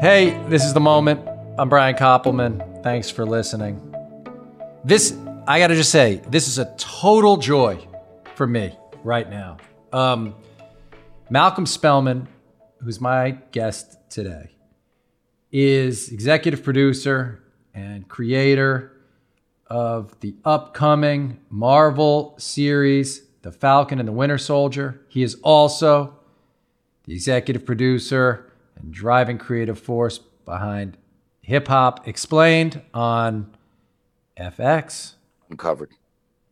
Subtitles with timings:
[0.00, 1.28] Hey, this is the moment.
[1.58, 2.84] I'm Brian Koppelman.
[2.84, 3.80] Thanks for listening.
[4.84, 7.84] This, I gotta just say, this is a total joy
[8.36, 9.56] for me right now.
[9.92, 10.36] Um,
[11.30, 12.28] Malcolm Spellman,
[12.80, 14.52] who's my guest today,
[15.50, 17.42] is executive producer
[17.74, 18.92] and creator
[19.66, 25.00] of the upcoming Marvel series, The Falcon and the Winter Soldier.
[25.08, 26.16] He is also
[27.02, 28.47] the executive producer
[28.78, 30.96] and driving creative force behind
[31.42, 33.54] Hip Hop Explained on
[34.38, 35.14] FX.
[35.50, 35.92] Uncovered.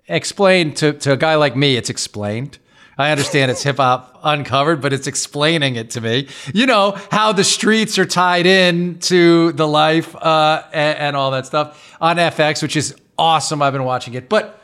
[0.08, 2.58] Explained to, to a guy like me, it's explained.
[2.98, 6.28] I understand it's hip hop uncovered, but it's explaining it to me.
[6.54, 11.30] You know, how the streets are tied in to the life uh, and, and, all
[11.32, 13.60] that stuff on FX, which is awesome.
[13.60, 14.30] I've been watching it.
[14.30, 14.58] But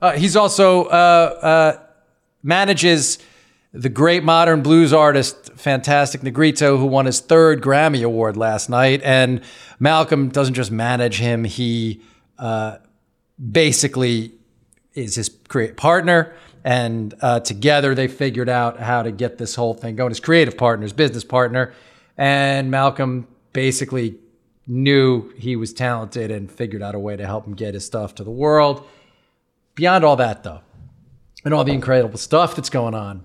[0.00, 1.80] uh, he's also uh, uh
[2.42, 3.18] manages
[3.72, 9.00] the great modern blues artist, Fantastic Negrito, who won his third Grammy Award last night.
[9.02, 9.40] And
[9.80, 12.02] Malcolm doesn't just manage him, he
[12.38, 12.78] uh,
[13.50, 14.32] basically
[14.94, 16.34] is his creative partner.
[16.64, 20.10] And uh, together they figured out how to get this whole thing going.
[20.10, 21.72] His creative partner, his business partner.
[22.16, 24.18] And Malcolm basically
[24.66, 28.14] knew he was talented and figured out a way to help him get his stuff
[28.16, 28.86] to the world.
[29.74, 30.60] Beyond all that, though,
[31.44, 33.24] and all the incredible stuff that's going on,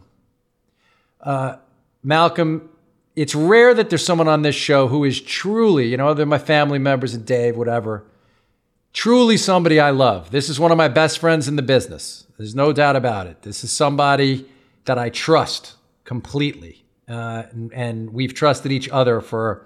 [1.22, 1.58] uh,
[2.04, 2.70] Malcolm,
[3.16, 6.38] it's rare that there's someone on this show who is truly, you know, they're my
[6.38, 8.04] family members and Dave, whatever,
[8.94, 10.32] truly somebody I love.
[10.32, 12.28] This is one of my best friends in the business.
[12.38, 13.42] There's no doubt about it.
[13.42, 14.46] This is somebody
[14.86, 16.86] that I trust completely.
[17.10, 19.66] Uh, and, and we've trusted each other for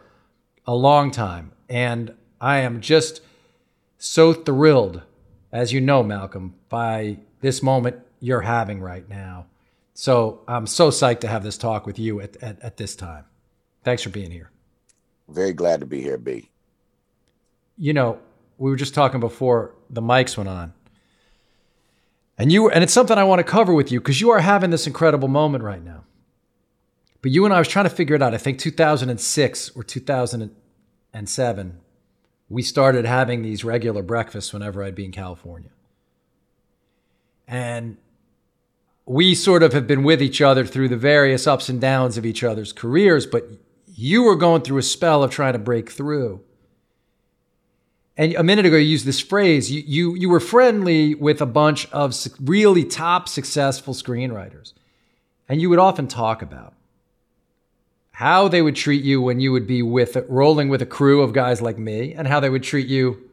[0.65, 1.51] a long time.
[1.69, 3.21] And I am just
[3.97, 5.01] so thrilled,
[5.51, 9.47] as you know, Malcolm, by this moment you're having right now.
[10.01, 13.25] So I'm so psyched to have this talk with you at, at, at this time.
[13.83, 14.49] Thanks for being here.
[15.29, 16.49] Very glad to be here, B.
[17.77, 18.17] You know,
[18.57, 20.73] we were just talking before the mics went on.
[22.35, 24.71] And you and it's something I want to cover with you because you are having
[24.71, 26.03] this incredible moment right now.
[27.21, 28.33] But you and I was trying to figure it out.
[28.33, 31.79] I think 2006 or 2007,
[32.49, 35.69] we started having these regular breakfasts whenever I'd be in California.
[37.47, 37.97] And
[39.05, 42.25] we sort of have been with each other through the various ups and downs of
[42.25, 43.47] each other's careers, but
[43.87, 46.41] you were going through a spell of trying to break through.
[48.17, 49.71] And a minute ago, you used this phrase.
[49.71, 54.73] You, you, you were friendly with a bunch of really top successful screenwriters.
[55.49, 56.73] And you would often talk about
[58.11, 61.33] how they would treat you when you would be with rolling with a crew of
[61.33, 63.29] guys like me, and how they would treat you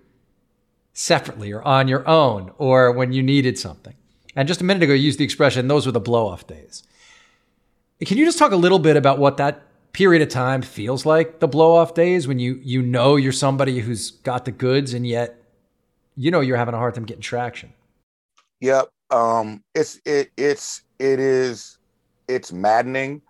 [0.95, 3.95] separately or on your own, or when you needed something.
[4.38, 6.84] And just a minute ago, you used the expression, those were the blow off days.
[8.06, 9.62] Can you just talk a little bit about what that
[9.93, 13.81] period of time feels like, the blow off days, when you, you know you're somebody
[13.81, 15.43] who's got the goods and yet
[16.15, 17.72] you know you're having a hard time getting traction?
[18.60, 18.88] Yep.
[19.10, 21.78] Um, it's, it, it's, it is,
[22.28, 23.22] it's maddening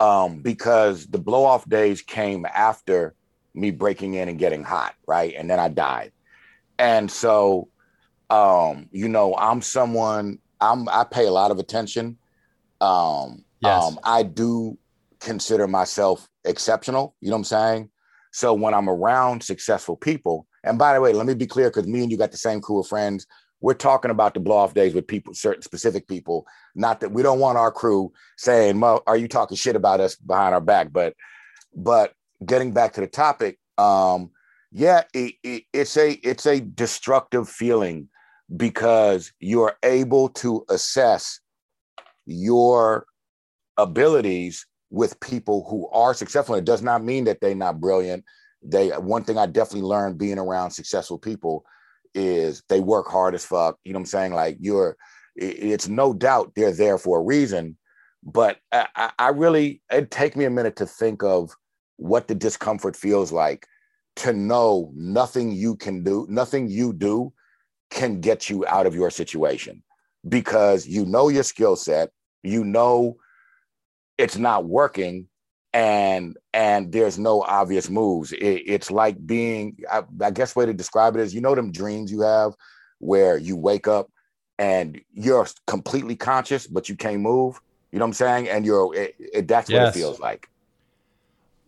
[0.00, 3.12] um, because the blow off days came after
[3.52, 5.34] me breaking in and getting hot, right?
[5.36, 6.12] And then I died.
[6.78, 7.68] And so
[8.30, 12.18] um, you know, I'm someone I'm I pay a lot of attention.
[12.80, 13.82] Um, yes.
[13.82, 14.78] um I do
[15.20, 17.90] consider myself exceptional, you know what I'm saying?
[18.32, 21.86] So when I'm around successful people, and by the way, let me be clear because
[21.86, 23.26] me and you got the same crew of friends.
[23.60, 26.46] We're talking about the blow off days with people, certain specific people.
[26.76, 30.54] Not that we don't want our crew saying, "Are you talking shit about us behind
[30.54, 31.14] our back?" But,
[31.74, 32.12] but
[32.44, 34.30] getting back to the topic, um,
[34.70, 38.08] yeah, it, it, it's a it's a destructive feeling
[38.56, 41.40] because you're able to assess
[42.26, 43.06] your
[43.76, 46.54] abilities with people who are successful.
[46.54, 48.24] It does not mean that they're not brilliant.
[48.62, 51.64] They one thing I definitely learned being around successful people
[52.14, 53.78] is they work hard as fuck.
[53.84, 54.32] You know what I'm saying?
[54.32, 54.96] Like you're
[55.36, 57.76] it's no doubt they're there for a reason.
[58.24, 61.54] But I, I really it take me a minute to think of
[61.96, 63.66] what the discomfort feels like
[64.16, 67.32] to know nothing you can do, nothing you do
[67.90, 69.82] can get you out of your situation
[70.28, 72.10] because you know your skill set,
[72.42, 73.16] you know
[74.18, 75.28] it's not working
[75.72, 78.32] and and there's no obvious moves.
[78.32, 81.70] It, it's like being I, I, guess way to describe it is you know them
[81.70, 82.54] dreams you have
[82.98, 84.10] where you wake up
[84.58, 87.60] and you're completely conscious but you can't move?
[87.92, 88.48] You know what i'm saying?
[88.48, 89.78] And you're it, it, that's yes.
[89.78, 90.48] what it feels like.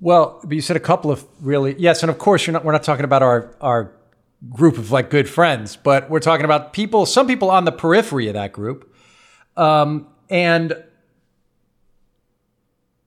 [0.00, 2.72] Well but you said a couple of really yes and of course you're not we're
[2.72, 3.92] not talking about our our
[4.48, 8.28] group of like good friends, but we're talking about people, some people on the periphery
[8.28, 8.94] of that group.
[9.56, 10.82] Um, and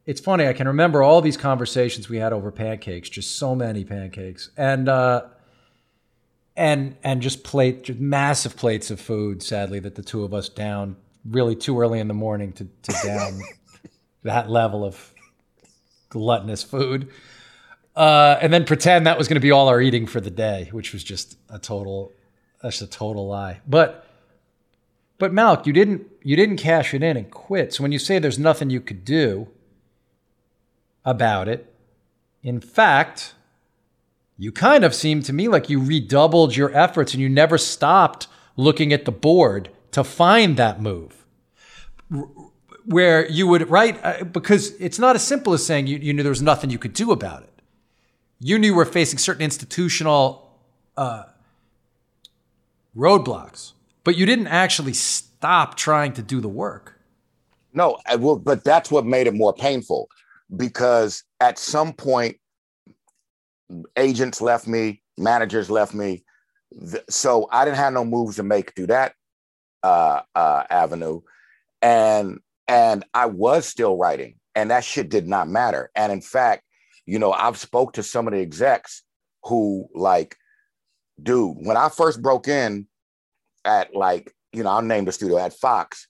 [0.05, 0.47] it's funny.
[0.47, 4.89] I can remember all these conversations we had over pancakes, just so many pancakes, and
[4.89, 5.23] uh,
[6.55, 9.41] and and just plate, just massive plates of food.
[9.41, 12.93] Sadly, that the two of us down really too early in the morning to to
[13.03, 13.41] down
[14.23, 15.13] that level of
[16.09, 17.09] gluttonous food,
[17.95, 20.69] uh, and then pretend that was going to be all our eating for the day,
[20.71, 22.11] which was just a total,
[22.61, 23.61] that's a total lie.
[23.67, 24.07] But
[25.19, 27.73] but Malk, you didn't you didn't cash it in and quit.
[27.73, 29.47] So when you say there's nothing you could do
[31.05, 31.73] about it.
[32.41, 33.33] In fact,
[34.37, 38.27] you kind of seem to me like you redoubled your efforts and you never stopped
[38.55, 41.25] looking at the board to find that move.
[42.85, 43.99] Where you would, right?
[44.03, 46.79] Uh, because it's not as simple as saying you, you knew there was nothing you
[46.79, 47.52] could do about it.
[48.43, 50.51] You knew were facing certain institutional
[50.97, 51.23] uh,
[52.93, 53.71] roadblocks,
[54.03, 56.99] but you didn't actually stop trying to do the work.
[57.73, 60.09] No, I will, but that's what made it more painful
[60.57, 62.35] because at some point
[63.95, 66.25] agents left me, managers left me.
[67.09, 69.13] So I didn't have no moves to make through that
[69.83, 71.21] uh, uh, avenue,
[71.81, 75.91] and and I was still writing, and that shit did not matter.
[75.95, 76.63] And in fact,
[77.05, 79.03] you know, I've spoke to some of the execs
[79.43, 80.35] who like,
[81.21, 82.87] dude, when I first broke in
[83.65, 86.07] at like, you know, I'll name the studio at Fox,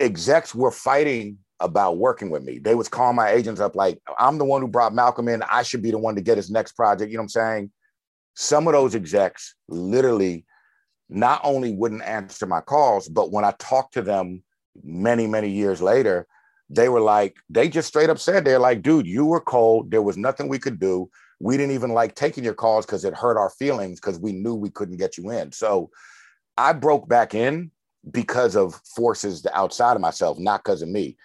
[0.00, 2.58] execs were fighting about working with me.
[2.58, 5.42] They was calling my agents up like, I'm the one who brought Malcolm in.
[5.50, 7.10] I should be the one to get his next project.
[7.10, 7.70] You know what I'm saying?
[8.34, 10.46] Some of those execs literally
[11.08, 14.44] not only wouldn't answer my calls, but when I talked to them
[14.84, 16.26] many, many years later,
[16.70, 19.90] they were like, they just straight up said, they're like, dude, you were cold.
[19.90, 21.10] There was nothing we could do.
[21.40, 24.54] We didn't even like taking your calls because it hurt our feelings because we knew
[24.54, 25.52] we couldn't get you in.
[25.52, 25.90] So
[26.56, 27.70] I broke back in
[28.10, 31.16] because of forces outside of myself, not because of me.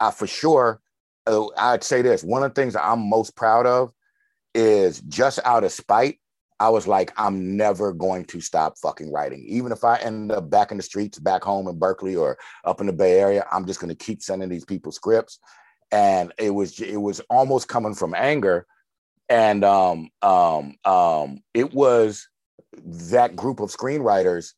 [0.00, 0.80] I for sure,
[1.26, 3.92] uh, I'd say this one of the things I'm most proud of
[4.54, 6.18] is just out of spite.
[6.58, 9.44] I was like, I'm never going to stop fucking writing.
[9.46, 12.80] Even if I end up back in the streets, back home in Berkeley or up
[12.80, 15.38] in the Bay Area, I'm just going to keep sending these people scripts.
[15.92, 18.66] And it was it was almost coming from anger,
[19.28, 22.28] and um, um, um, it was
[22.84, 24.54] that group of screenwriters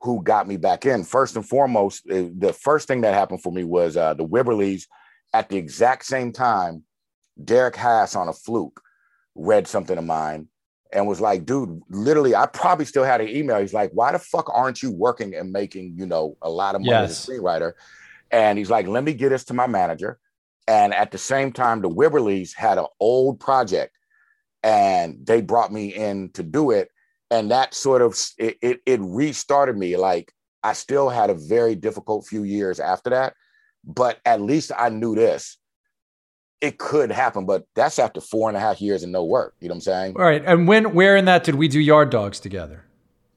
[0.00, 1.04] who got me back in.
[1.04, 4.84] First and foremost, eh, the first thing that happened for me was uh, the Wibberleys
[5.34, 6.84] at the exact same time.
[7.42, 8.80] Derek Haas on a fluke
[9.34, 10.48] read something of mine
[10.92, 13.60] and was like, dude, literally, I probably still had an email.
[13.60, 16.82] He's like, why the fuck aren't you working and making, you know, a lot of
[16.82, 17.10] money yes.
[17.10, 17.72] as a screenwriter?
[18.30, 20.18] And he's like, let me get this to my manager.
[20.68, 23.96] And at the same time, the Wibberleys had an old project
[24.62, 26.88] and they brought me in to do it
[27.30, 31.74] and that sort of it, it, it restarted me like i still had a very
[31.74, 33.34] difficult few years after that
[33.84, 35.58] but at least i knew this
[36.62, 39.68] it could happen but that's after four and a half years and no work you
[39.68, 42.08] know what i'm saying all right and when where in that did we do yard
[42.08, 42.84] dogs together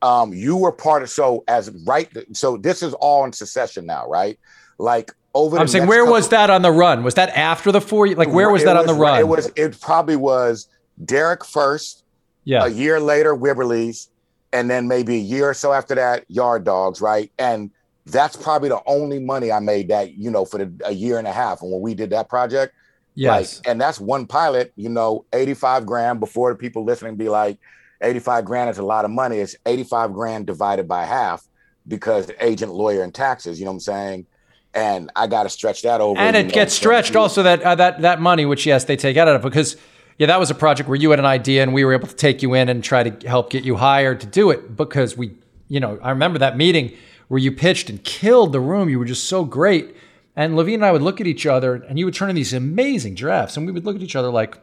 [0.02, 4.08] um you were part of so as right so this is all in succession now
[4.08, 4.40] right
[4.78, 7.82] like over i'm saying where couple, was that on the run was that after the
[7.82, 10.70] four like where was that was, on the run it was it probably was
[11.04, 12.06] derek first
[12.46, 12.64] yeah.
[12.64, 14.08] A year later, Wibberleys,
[14.54, 17.32] and then maybe a year or so after that, Yard Dogs, right?
[17.38, 17.72] And
[18.06, 21.28] that's probably the only money I made that, you know, for the, a year and
[21.28, 21.64] a half.
[21.64, 22.74] And when we did that project,
[23.16, 23.58] yes.
[23.58, 27.58] Like, and that's one pilot, you know, 85 grand before the people listening be like,
[28.02, 29.38] 85 grand is a lot of money.
[29.38, 31.48] It's 85 grand divided by half
[31.88, 34.26] because agent, lawyer, and taxes, you know what I'm saying?
[34.74, 36.20] And I got to stretch that over.
[36.20, 39.16] And it know, gets stretched also that, uh, that, that money, which yes, they take
[39.16, 39.78] out of it because
[40.18, 42.16] yeah, that was a project where you had an idea and we were able to
[42.16, 45.36] take you in and try to help get you hired to do it because we,
[45.68, 46.94] you know, I remember that meeting
[47.28, 48.88] where you pitched and killed the room.
[48.90, 49.96] You were just so great.
[50.36, 52.54] And Levien and I would look at each other and you would turn in these
[52.54, 54.58] amazing drafts and we would look at each other like,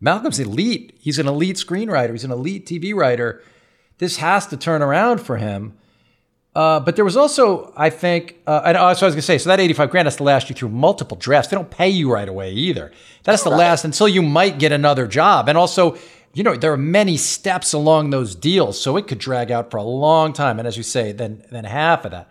[0.00, 0.96] Malcolm's elite.
[1.00, 2.12] He's an elite screenwriter.
[2.12, 3.42] He's an elite TV writer.
[3.98, 5.76] This has to turn around for him.
[6.54, 9.22] Uh, but there was also, I think, uh, and uh, so I was going to
[9.22, 11.50] say, so that 85 grand has to last you through multiple drafts.
[11.50, 12.90] They don't pay you right away either.
[13.24, 13.58] That has to right.
[13.58, 15.48] last until you might get another job.
[15.48, 15.96] And also,
[16.32, 18.80] you know, there are many steps along those deals.
[18.80, 20.58] So it could drag out for a long time.
[20.58, 22.30] And as you say, then, then half of that.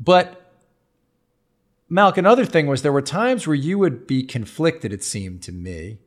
[0.00, 0.39] But
[1.90, 5.52] Malk, another thing was there were times where you would be conflicted, it seemed to
[5.52, 5.98] me,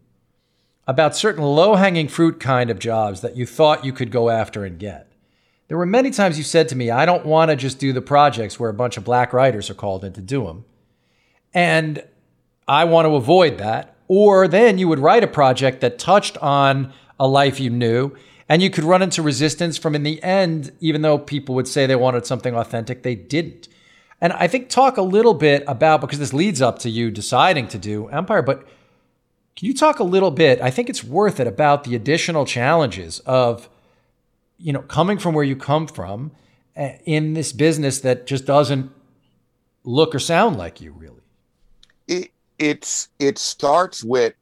[0.87, 4.63] about certain low hanging fruit kind of jobs that you thought you could go after
[4.63, 5.11] and get.
[5.67, 8.01] There were many times you said to me, I don't want to just do the
[8.01, 10.63] projects where a bunch of black writers are called in to do them.
[11.53, 12.03] And
[12.67, 13.95] I want to avoid that.
[14.07, 18.15] Or then you would write a project that touched on a life you knew,
[18.47, 21.85] and you could run into resistance from in the end, even though people would say
[21.85, 23.67] they wanted something authentic, they didn't.
[24.23, 27.67] And I think talk a little bit about because this leads up to you deciding
[27.67, 28.65] to do Empire, but
[29.57, 30.61] can you talk a little bit?
[30.61, 33.67] I think it's worth it about the additional challenges of
[34.57, 36.31] you know coming from where you come from
[36.77, 38.91] eh, in this business that just doesn't
[39.83, 41.21] look or sound like you really.
[42.07, 44.35] It it's it starts with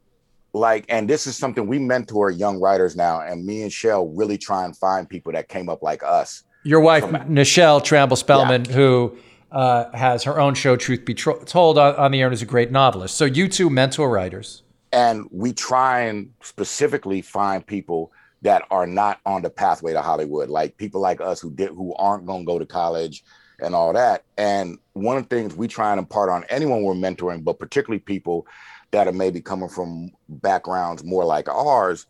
[0.52, 4.38] like, and this is something we mentor young writers now, and me and Shell really
[4.38, 6.44] try and find people that came up like us.
[6.62, 8.74] Your wife, From, Nichelle Tramble Spellman, yeah.
[8.76, 9.18] who
[9.52, 12.42] uh, has her own show, Truth Be Tro- Told, on, on the air and is
[12.42, 13.16] a great novelist.
[13.16, 14.62] So you two mentor writers.
[14.92, 20.48] And we try and specifically find people that are not on the pathway to Hollywood,
[20.48, 23.22] like people like us who did who aren't going to go to college
[23.60, 24.24] and all that.
[24.36, 28.00] And one of the things we try and impart on anyone we're mentoring, but particularly
[28.00, 28.46] people
[28.90, 32.06] that are maybe coming from backgrounds more like ours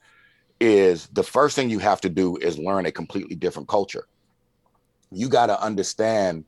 [0.60, 4.06] is the first thing you have to do is learn a completely different culture.
[5.10, 6.44] You got to understand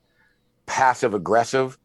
[0.66, 1.78] passive aggressive.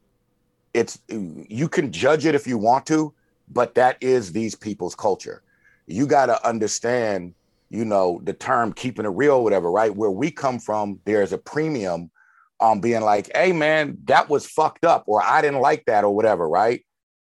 [0.74, 3.13] It's you can judge it if you want to,
[3.50, 5.41] but that is these people's culture.
[5.88, 7.33] You got to understand,
[7.69, 9.95] you know, the term keeping it real, whatever, right?
[9.95, 12.12] Where we come from, there's a premium
[12.59, 16.15] on being like, hey man, that was fucked up, or I didn't like that, or
[16.15, 16.86] whatever, right?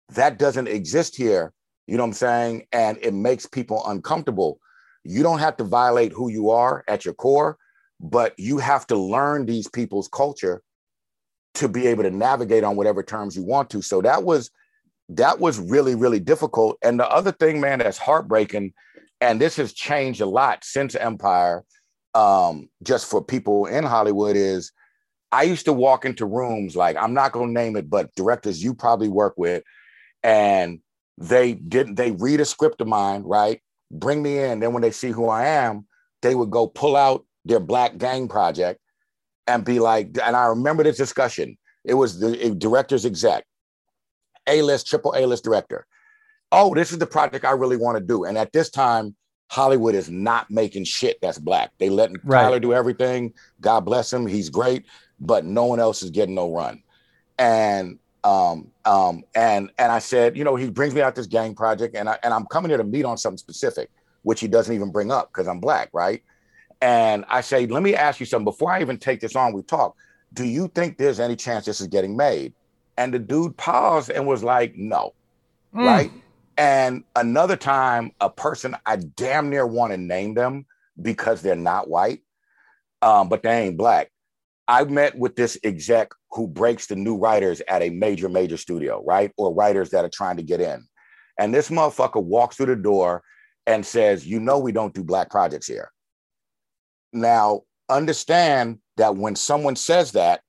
[0.10, 1.54] That doesn't exist here.
[1.88, 2.68] You know what I'm saying?
[2.72, 4.60] And it makes people uncomfortable.
[5.04, 7.58] You don't have to violate who you are at your core,
[8.00, 10.62] but you have to learn these people's culture
[11.56, 13.82] to be able to navigate on whatever terms you want to.
[13.82, 14.52] So that was
[15.10, 16.78] that was really really difficult.
[16.82, 18.74] And the other thing, man, that's heartbreaking,
[19.20, 21.64] and this has changed a lot since Empire,
[22.14, 24.72] um, just for people in Hollywood, is
[25.32, 28.64] I used to walk into rooms like I'm not going to name it, but directors
[28.64, 29.64] you probably work with
[30.24, 30.80] and
[31.18, 34.92] they didn't they read a script of mine right bring me in then when they
[34.92, 35.86] see who i am
[36.22, 38.80] they would go pull out their black gang project
[39.48, 41.58] and be like and i remember this discussion.
[41.84, 43.46] It was the director's exec
[44.48, 45.86] a-list triple a-list director.
[46.52, 48.26] Oh this is the project i really want to do.
[48.26, 49.16] And at this time
[49.50, 51.72] hollywood is not making shit that's black.
[51.78, 52.44] They letting right.
[52.44, 53.34] tyler do everything.
[53.60, 54.28] God bless him.
[54.28, 54.86] He's great
[55.22, 56.82] but no one else is getting no run.
[57.38, 61.56] And um, um, and and I said, you know, he brings me out this gang
[61.56, 63.90] project, and I and I'm coming here to meet on something specific,
[64.24, 66.22] which he doesn't even bring up because I'm black, right?
[66.82, 69.54] And I say, let me ask you something before I even take this on.
[69.54, 69.96] We talk.
[70.34, 72.54] Do you think there's any chance this is getting made?
[72.98, 75.14] And the dude paused and was like, no,
[75.74, 75.86] mm.
[75.86, 76.12] right?
[76.58, 80.66] And another time, a person I damn near want to name them
[81.02, 82.22] because they're not white,
[83.02, 84.12] um, but they ain't black.
[84.68, 89.04] I met with this exec who breaks the new writers at a major, major studio,
[89.06, 89.32] right?
[89.38, 90.88] Or writers that are trying to get in.
[91.38, 93.24] And this motherfucker walks through the door
[93.66, 95.92] and says, You know, we don't do black projects here.
[97.14, 100.42] Now, understand that when someone says that,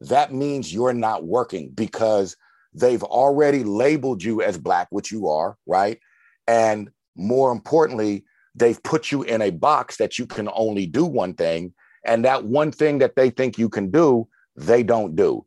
[0.00, 2.36] that means you're not working because
[2.72, 5.98] they've already labeled you as black, which you are, right?
[6.46, 11.34] And more importantly, they've put you in a box that you can only do one
[11.34, 11.72] thing.
[12.04, 15.44] And that one thing that they think you can do they don't do.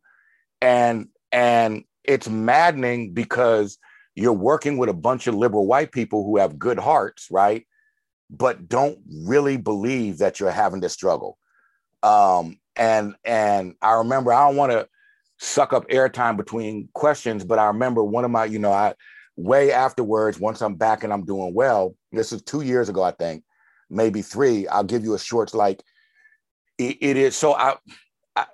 [0.62, 3.78] And and it's maddening because
[4.16, 7.66] you're working with a bunch of liberal white people who have good hearts, right?
[8.30, 11.38] But don't really believe that you're having this struggle.
[12.04, 14.88] Um, and and I remember I don't want to
[15.40, 18.94] suck up airtime between questions, but I remember one of my, you know, I
[19.36, 23.12] way afterwards, once I'm back and I'm doing well, this is two years ago, I
[23.12, 23.44] think,
[23.90, 24.68] maybe three.
[24.68, 25.82] I'll give you a short like
[26.78, 27.76] it, it is so I
[28.36, 28.46] I,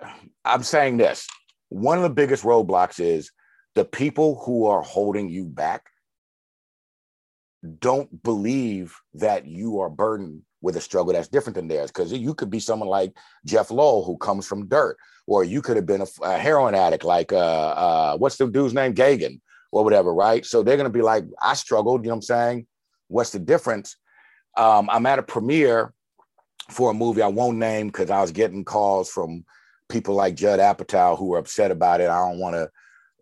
[0.44, 1.26] I'm saying this.
[1.68, 3.30] One of the biggest roadblocks is
[3.74, 5.86] the people who are holding you back
[7.78, 11.90] don't believe that you are burdened with a struggle that's different than theirs.
[11.90, 13.12] Because you could be someone like
[13.44, 17.04] Jeff Lowell who comes from dirt, or you could have been a, a heroin addict
[17.04, 19.40] like uh, uh, what's the dude's name, Gaghan,
[19.72, 20.44] or whatever, right?
[20.44, 22.04] So they're gonna be like, I struggled.
[22.04, 22.66] You know what I'm saying?
[23.08, 23.96] What's the difference?
[24.56, 25.92] Um, I'm at a premiere
[26.70, 29.44] for a movie I won't name because I was getting calls from
[29.88, 32.08] people like Judd Apatow who were upset about it.
[32.08, 32.70] I don't want to,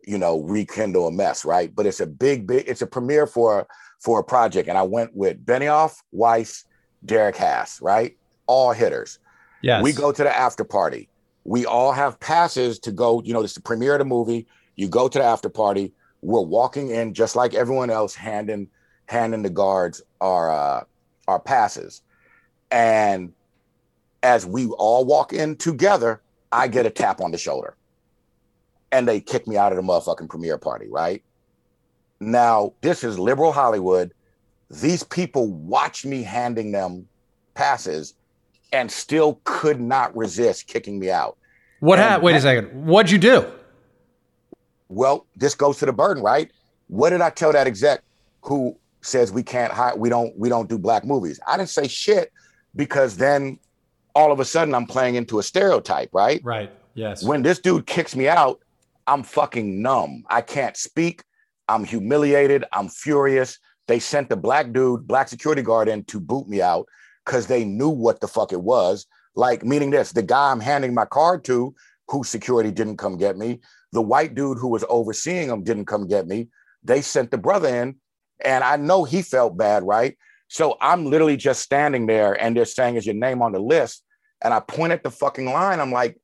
[0.07, 1.75] you know, rekindle a mess, right?
[1.75, 3.67] But it's a big, big, it's a premiere for
[4.03, 6.65] for a project, and I went with Benioff, Weiss,
[7.05, 8.17] Derek Haas, right?
[8.47, 9.21] All hitters.
[9.63, 9.83] Yes.
[9.83, 11.09] We go to the after party.
[11.45, 13.23] We all have passes to go.
[13.23, 14.47] You know, it's the premiere of the movie.
[14.75, 15.93] You go to the after party.
[16.21, 18.69] We're walking in just like everyone else, handing
[19.07, 20.85] handing the guards our uh,
[21.29, 22.03] our passes,
[22.71, 23.33] and
[24.25, 27.77] as we all walk in together, I get a tap on the shoulder
[28.93, 31.25] and they kick me out of the motherfucking premiere party, right?
[32.23, 34.13] Now, this is liberal Hollywood.
[34.71, 37.09] These people watch me handing them
[37.55, 38.15] passes
[38.73, 41.37] and still could not resist kicking me out.
[41.81, 42.23] What happened?
[42.23, 42.87] Wait a second.
[42.87, 43.45] What'd you do?
[44.89, 46.51] Well, this goes to the burden, right?
[46.87, 48.03] What did I tell that exec
[48.43, 51.41] who says we can't hire, we don't, we don't do black movies?
[51.47, 52.33] I didn't say shit
[52.77, 53.59] because then
[54.15, 56.41] all of a sudden I'm playing into a stereotype, right?
[56.45, 56.71] Right.
[56.95, 57.25] Yes.
[57.25, 58.61] When this dude kicks me out,
[59.07, 60.25] I'm fucking numb.
[60.29, 61.25] I can't speak.
[61.73, 62.65] I'm humiliated.
[62.73, 63.59] I'm furious.
[63.89, 66.87] They sent the black dude, black security guard in to boot me out
[67.25, 69.07] because they knew what the fuck it was.
[69.35, 71.75] Like, meaning this, the guy I'm handing my card to,
[72.09, 73.61] whose security didn't come get me,
[73.93, 76.49] the white dude who was overseeing him didn't come get me.
[76.85, 77.97] They sent the brother in,
[78.45, 80.17] and I know he felt bad, right?
[80.49, 84.05] So I'm literally just standing there, and they're saying, Is your name on the list?
[84.45, 85.81] And I point at the fucking line.
[85.81, 86.19] I'm like,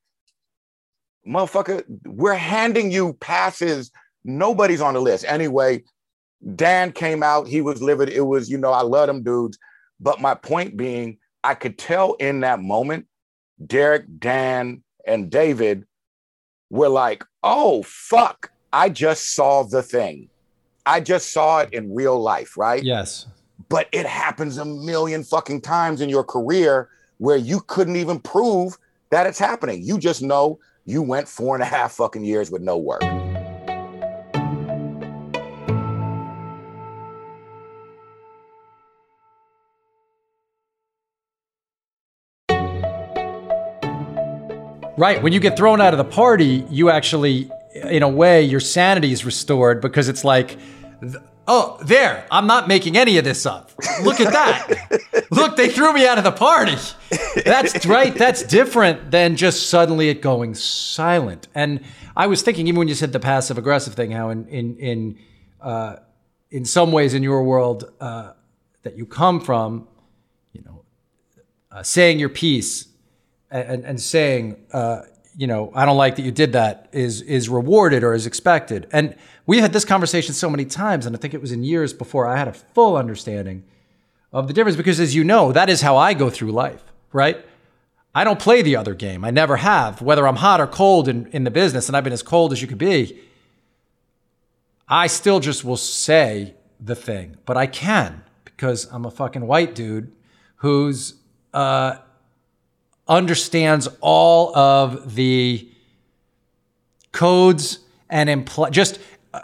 [1.27, 3.91] motherfucker, we're handing you passes.
[4.29, 5.25] Nobody's on the list.
[5.27, 5.85] Anyway,
[6.55, 7.49] Dan came out.
[7.49, 8.11] He was livid.
[8.11, 9.59] It was, you know, I love them dudes.
[10.01, 13.07] But my point being, I could tell in that moment,
[13.65, 15.87] Derek, Dan, and David
[16.69, 20.29] were like, oh, fuck, I just saw the thing.
[20.85, 22.83] I just saw it in real life, right?
[22.83, 23.27] Yes.
[23.71, 28.77] But it happens a million fucking times in your career where you couldn't even prove
[29.11, 29.83] that it's happening.
[29.83, 33.03] You just know you went four and a half fucking years with no work.
[44.99, 45.23] Right.
[45.23, 49.13] When you get thrown out of the party, you actually, in a way, your sanity
[49.13, 50.59] is restored because it's like,
[51.47, 53.71] oh, there, I'm not making any of this up.
[54.03, 55.29] Look at that.
[55.31, 56.75] Look, they threw me out of the party.
[57.45, 58.13] That's right.
[58.13, 61.47] That's different than just suddenly it going silent.
[61.55, 61.85] And
[62.17, 65.19] I was thinking, even when you said the passive aggressive thing, how in in in
[65.61, 65.97] uh,
[66.51, 68.33] in some ways in your world uh,
[68.83, 69.87] that you come from,
[70.53, 70.83] you know,
[71.71, 72.89] uh, saying your piece
[73.51, 75.03] and, and saying, uh,
[75.37, 78.89] you know, I don't like that you did that is is rewarded or is expected.
[78.93, 79.15] And
[79.47, 82.27] we had this conversation so many times, and I think it was in years before
[82.27, 83.65] I had a full understanding
[84.33, 84.77] of the difference.
[84.77, 86.83] Because as you know, that is how I go through life,
[87.13, 87.45] right?
[88.15, 89.25] I don't play the other game.
[89.25, 90.03] I never have.
[90.03, 92.61] Whether I'm hot or cold in, in the business, and I've been as cold as
[92.61, 93.21] you could be,
[94.89, 97.37] I still just will say the thing.
[97.47, 100.11] But I can because I'm a fucking white dude
[100.57, 101.15] who's
[101.55, 101.99] uh,
[103.09, 105.69] understands all of the
[107.13, 108.99] codes and impl- just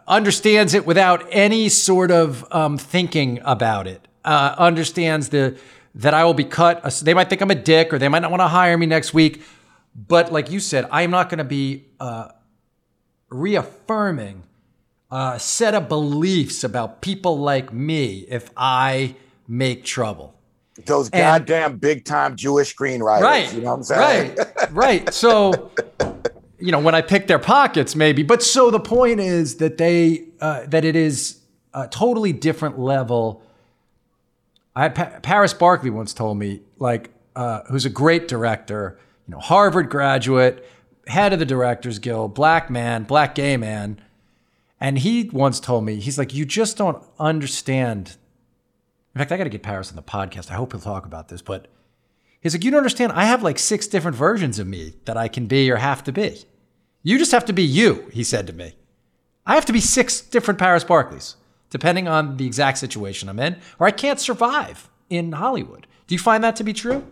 [0.06, 4.06] understands it without any sort of um, thinking about it.
[4.24, 5.58] Uh, understands the
[5.94, 6.82] that I will be cut.
[7.02, 9.14] They might think I'm a dick, or they might not want to hire me next
[9.14, 9.42] week.
[9.94, 12.28] But like you said, I'm not going to be uh,
[13.28, 14.42] reaffirming
[15.10, 19.14] a set of beliefs about people like me if I
[19.46, 20.34] make trouble.
[20.86, 23.20] Those goddamn big time Jewish screenwriters.
[23.20, 23.52] Right.
[23.52, 24.36] You know what I'm saying?
[24.36, 24.72] Right.
[24.72, 25.14] right.
[25.14, 25.70] So,
[26.58, 28.22] you know, when I pick their pockets, maybe.
[28.22, 31.40] But so the point is that they, uh, that it is
[31.72, 33.42] a totally different level.
[34.74, 39.40] I pa- Paris Barclay once told me, like, uh, who's a great director, you know,
[39.40, 40.68] Harvard graduate,
[41.06, 44.00] head of the Directors Guild, black man, black gay man.
[44.80, 48.16] And he once told me, he's like, you just don't understand
[49.14, 50.50] in fact, I got to get Paris on the podcast.
[50.50, 51.40] I hope he'll talk about this.
[51.40, 51.68] But
[52.40, 53.12] he's like, you don't understand.
[53.12, 56.12] I have like six different versions of me that I can be or have to
[56.12, 56.40] be.
[57.02, 58.74] You just have to be you, he said to me.
[59.46, 61.36] I have to be six different Paris Barclays,
[61.70, 65.86] depending on the exact situation I'm in, or I can't survive in Hollywood.
[66.06, 67.06] Do you find that to be true?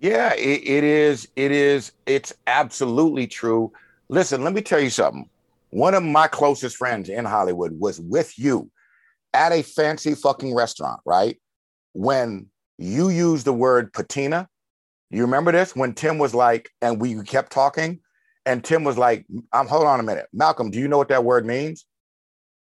[0.00, 1.28] Yeah, it, it is.
[1.36, 1.92] It is.
[2.06, 3.70] It's absolutely true.
[4.08, 5.28] Listen, let me tell you something.
[5.68, 8.70] One of my closest friends in Hollywood was with you
[9.34, 11.38] at a fancy fucking restaurant, right?
[11.92, 12.46] When
[12.78, 14.48] you use the word patina,
[15.10, 18.00] you remember this when Tim was like, and we kept talking,
[18.46, 20.70] and Tim was like, "I'm hold on a minute, Malcolm.
[20.70, 21.84] Do you know what that word means?"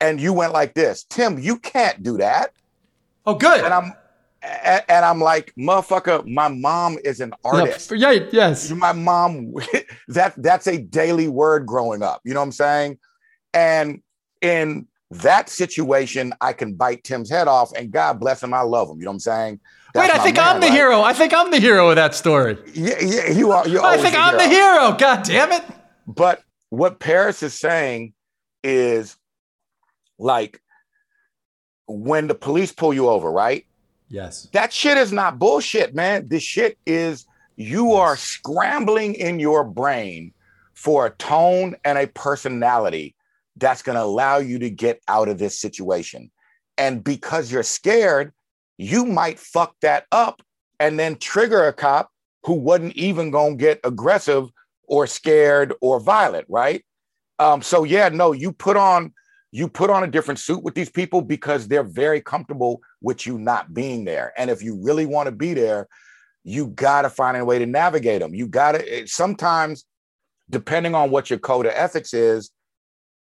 [0.02, 1.39] And you went like this, Tim.
[1.39, 2.52] You can't do that.
[3.26, 3.63] Oh, good.
[3.63, 3.93] And I'm
[4.43, 7.91] and I'm like, motherfucker, my mom is an artist.
[7.91, 8.69] Yeah, yes.
[8.71, 9.54] My mom,
[10.10, 12.21] that that's a daily word growing up.
[12.26, 12.99] You know what I'm saying?
[13.54, 14.02] And
[14.41, 14.88] in
[15.21, 18.97] that situation, I can bite Tim's head off, and God bless him, I love him.
[18.97, 19.60] You know what I'm saying?
[19.93, 20.73] That's Wait, I think man, I'm the right?
[20.73, 21.02] hero.
[21.02, 22.58] I think I'm the hero of that story.
[22.73, 23.62] Yeah, yeah you are.
[23.62, 24.43] I think the I'm hero.
[24.43, 24.91] the hero.
[24.97, 25.63] God damn it!
[26.08, 28.13] But what Paris is saying
[28.63, 29.15] is
[30.17, 30.62] like
[31.88, 33.65] when the police pull you over, right?
[34.10, 34.47] Yes.
[34.54, 36.28] That shit is not bullshit, man.
[36.28, 37.99] This shit is you yes.
[37.99, 40.34] are scrambling in your brain
[40.73, 43.15] for a tone and a personality
[43.57, 46.31] that's going to allow you to get out of this situation.
[46.77, 48.33] And because you're scared,
[48.77, 50.41] you might fuck that up
[50.79, 52.09] and then trigger a cop
[52.43, 54.49] who wasn't even going to get aggressive
[54.87, 56.83] or scared or violent, right?
[57.39, 59.13] Um, so yeah, no, you put on
[59.51, 63.37] you put on a different suit with these people because they're very comfortable with you
[63.37, 64.33] not being there.
[64.35, 65.87] And if you really want to be there,
[66.43, 68.33] you got to find a way to navigate them.
[68.33, 69.85] You got to sometimes,
[70.49, 72.49] depending on what your code of ethics is,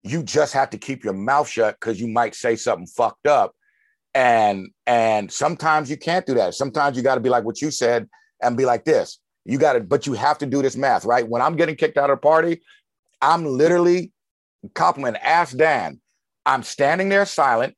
[0.05, 3.55] you just have to keep your mouth shut because you might say something fucked up.
[4.15, 6.55] And and sometimes you can't do that.
[6.55, 8.09] Sometimes you got to be like what you said
[8.41, 9.19] and be like this.
[9.45, 11.27] You got to, but you have to do this math, right?
[11.27, 12.63] When I'm getting kicked out of the party,
[13.21, 14.13] I'm literally
[14.75, 16.01] compliment ass Dan.
[16.47, 17.75] I'm standing there silent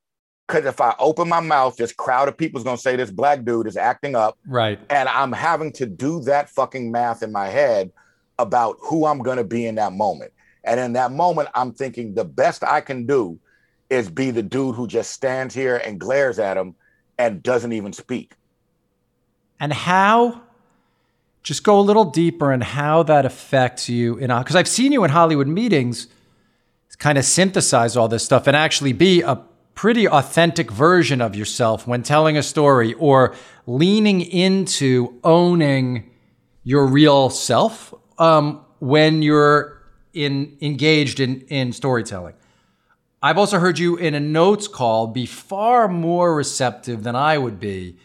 [0.46, 3.10] because if I open my mouth, this crowd of people is going to say this
[3.10, 4.38] black dude is acting up.
[4.46, 4.78] Right.
[4.90, 7.90] And I'm having to do that fucking math in my head
[8.38, 10.32] about who I'm going to be in that moment.
[10.66, 13.38] And in that moment, I'm thinking the best I can do
[13.88, 16.74] is be the dude who just stands here and glares at him
[17.18, 18.34] and doesn't even speak.
[19.60, 20.42] And how,
[21.42, 25.04] just go a little deeper in how that affects you in because I've seen you
[25.04, 26.08] in Hollywood meetings
[26.98, 29.36] kind of synthesize all this stuff and actually be a
[29.74, 33.34] pretty authentic version of yourself when telling a story or
[33.66, 36.10] leaning into owning
[36.64, 39.75] your real self um, when you're
[40.16, 42.34] in engaged in, in storytelling.
[43.22, 47.60] I've also heard you in a notes call be far more receptive than I would
[47.60, 47.96] be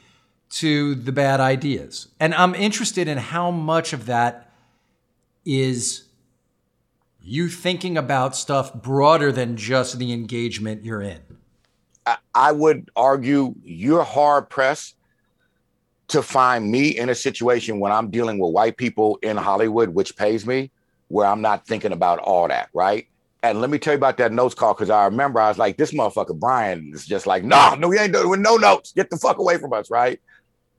[0.52, 2.08] to the bad ideas.
[2.20, 4.52] And I'm interested in how much of that
[5.46, 6.04] is
[7.24, 11.22] you thinking about stuff broader than just the engagement you're in?
[12.34, 14.96] I would argue you're hard pressed
[16.08, 20.18] to find me in a situation when I'm dealing with white people in Hollywood, which
[20.18, 20.72] pays me,
[21.12, 23.08] where I'm not thinking about all that, right?
[23.44, 25.78] And let me tell you about that notes call because I remember I was like,
[25.78, 28.94] this motherfucker Brian is just like, nah, no, we ain't doing with no notes.
[28.94, 30.20] Get the fuck away from us, right?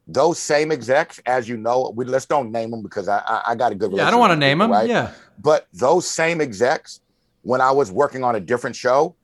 [0.07, 3.55] those same execs, as you know, we let's don't name them because I I, I
[3.55, 3.93] got a good.
[3.93, 4.71] Yeah, I don't want to name them.
[4.71, 4.89] Right?
[4.89, 7.01] Yeah, but those same execs,
[7.43, 9.15] when I was working on a different show,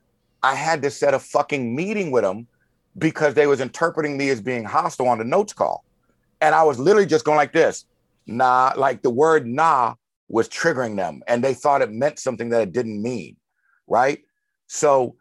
[0.43, 2.47] I had to set a fucking meeting with them
[2.97, 5.85] because they was interpreting me as being hostile on the notes call,
[6.41, 7.85] and I was literally just going like this,
[8.27, 9.95] nah, like the word nah
[10.29, 13.37] was triggering them, and they thought it meant something that it didn't mean,
[13.87, 14.21] right?
[14.67, 15.17] So,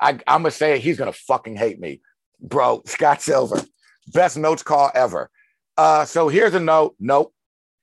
[0.00, 2.00] I I'm gonna say he's gonna fucking hate me,
[2.40, 2.82] bro.
[2.86, 3.62] Scott Silver
[4.12, 5.30] Best notes call ever.
[5.76, 6.94] Uh, so here's a note.
[6.98, 7.32] Nope.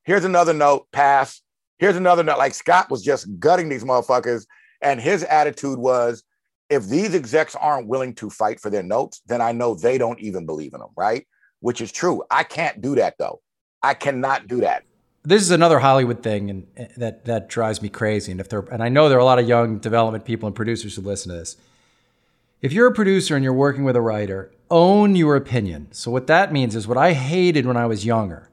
[0.04, 0.88] Here's another note.
[0.92, 1.42] Pass.
[1.78, 2.38] Here's another note.
[2.38, 4.46] Like Scott was just gutting these motherfuckers.
[4.82, 6.24] And his attitude was
[6.70, 10.20] if these execs aren't willing to fight for their notes, then I know they don't
[10.20, 11.28] even believe in them, right?
[11.60, 12.24] Which is true.
[12.32, 13.42] I can't do that though.
[13.84, 14.84] I cannot do that.
[15.26, 18.32] This is another Hollywood thing, and eh, that that drives me crazy.
[18.32, 20.56] And if there, and I know there are a lot of young development people and
[20.56, 21.58] producers who listen to this.
[22.62, 25.88] If you're a producer and you're working with a writer, own your opinion.
[25.92, 28.50] So, what that means is what I hated when I was younger,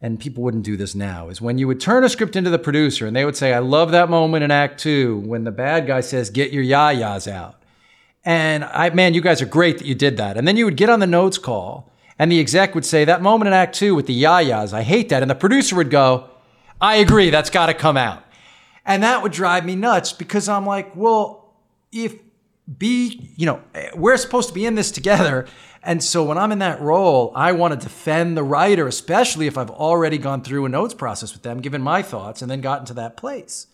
[0.00, 2.58] and people wouldn't do this now, is when you would turn a script into the
[2.58, 5.86] producer and they would say, I love that moment in Act Two when the bad
[5.86, 7.62] guy says, Get your yayas out.
[8.24, 10.36] And I, man, you guys are great that you did that.
[10.36, 11.89] And then you would get on the notes call,
[12.20, 15.08] and the exec would say, That moment in Act Two with the yayas, I hate
[15.08, 15.22] that.
[15.22, 16.28] And the producer would go,
[16.78, 18.22] I agree, that's got to come out.
[18.84, 21.54] And that would drive me nuts because I'm like, well,
[21.90, 22.16] if
[22.76, 23.62] be, you know,
[23.94, 25.46] we're supposed to be in this together.
[25.82, 29.56] And so when I'm in that role, I want to defend the writer, especially if
[29.56, 32.84] I've already gone through a notes process with them, given my thoughts, and then gotten
[32.86, 33.66] to that place.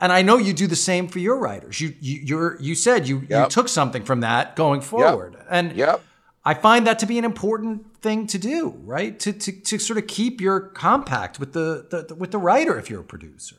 [0.00, 1.78] And I know you do the same for your writers.
[1.78, 3.44] You you you're, you said you, yep.
[3.44, 5.34] you took something from that going forward.
[5.34, 5.46] Yep.
[5.50, 6.02] And yep.
[6.46, 9.18] I find that to be an important thing to do, right?
[9.20, 12.78] To, to, to sort of keep your compact with the, the, the with the writer
[12.78, 13.56] if you're a producer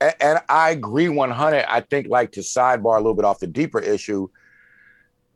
[0.00, 1.64] and I agree 100.
[1.68, 4.28] I think, like to sidebar a little bit off the deeper issue,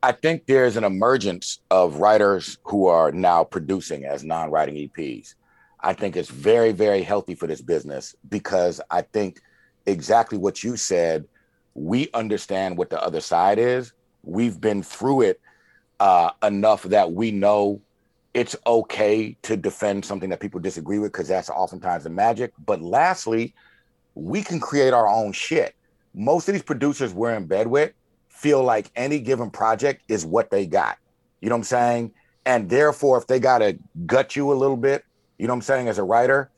[0.03, 5.35] I think there's an emergence of writers who are now producing as non writing EPs.
[5.81, 9.41] I think it's very, very healthy for this business because I think
[9.87, 11.27] exactly what you said,
[11.75, 13.93] we understand what the other side is.
[14.23, 15.41] We've been through it
[16.03, 17.81] uh, enough that we know
[18.35, 22.53] it's okay to defend something that people disagree with because that's oftentimes the magic.
[22.67, 23.55] But lastly,
[24.17, 25.77] we can create our own shit.
[26.13, 27.93] Most of these producers we're in bed with
[28.29, 30.99] feel like any given project is what they got.
[31.41, 32.13] You know what I'm saying?
[32.47, 35.05] And therefore, if they got to gut you a little bit,
[35.39, 36.51] you know what I'm saying, as a writer,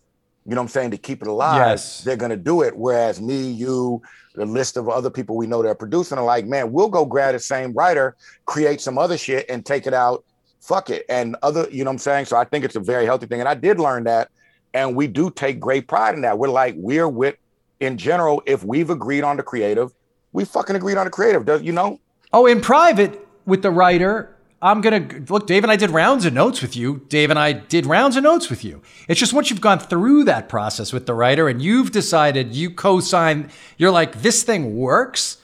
[0.46, 2.02] you know what I'm saying, to keep it alive, yes.
[2.02, 2.76] they're going to do it.
[2.76, 4.02] Whereas me, you,
[4.34, 7.04] the list of other people we know that are producing are like, man, we'll go
[7.04, 10.24] grab the same writer, create some other shit and take it out.
[10.60, 11.04] Fuck it.
[11.08, 12.24] And other, you know what I'm saying?
[12.26, 13.40] So I think it's a very healthy thing.
[13.40, 14.30] And I did learn that.
[14.72, 16.38] And we do take great pride in that.
[16.38, 17.36] We're like, we're with
[17.80, 19.92] in general, if we've agreed on the creative,
[20.32, 21.44] we fucking agreed on the creative.
[21.44, 22.00] Does you know?
[22.32, 24.33] Oh, in private with the writer,
[24.64, 27.02] I'm gonna look, Dave and I did rounds of notes with you.
[27.10, 28.80] Dave and I did rounds of notes with you.
[29.08, 32.70] It's just once you've gone through that process with the writer and you've decided you
[32.70, 35.36] co-sign, you're like, this thing works.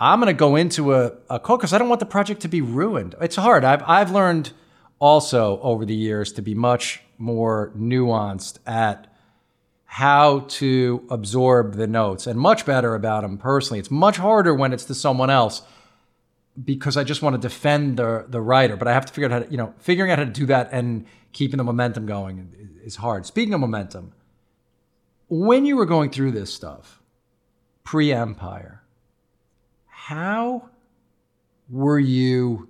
[0.00, 3.14] I'm gonna go into a, a because I don't want the project to be ruined.
[3.20, 3.62] It's hard.
[3.62, 4.50] I've I've learned
[4.98, 9.06] also over the years to be much more nuanced at
[9.84, 13.78] how to absorb the notes and much better about them personally.
[13.78, 15.62] It's much harder when it's to someone else
[16.64, 19.32] because I just want to defend the the writer, but I have to figure out
[19.32, 22.78] how to, you know, figuring out how to do that and keeping the momentum going
[22.82, 23.26] is hard.
[23.26, 24.12] Speaking of momentum,
[25.28, 27.02] when you were going through this stuff,
[27.84, 28.82] pre-empire,
[29.86, 30.70] how
[31.68, 32.68] were you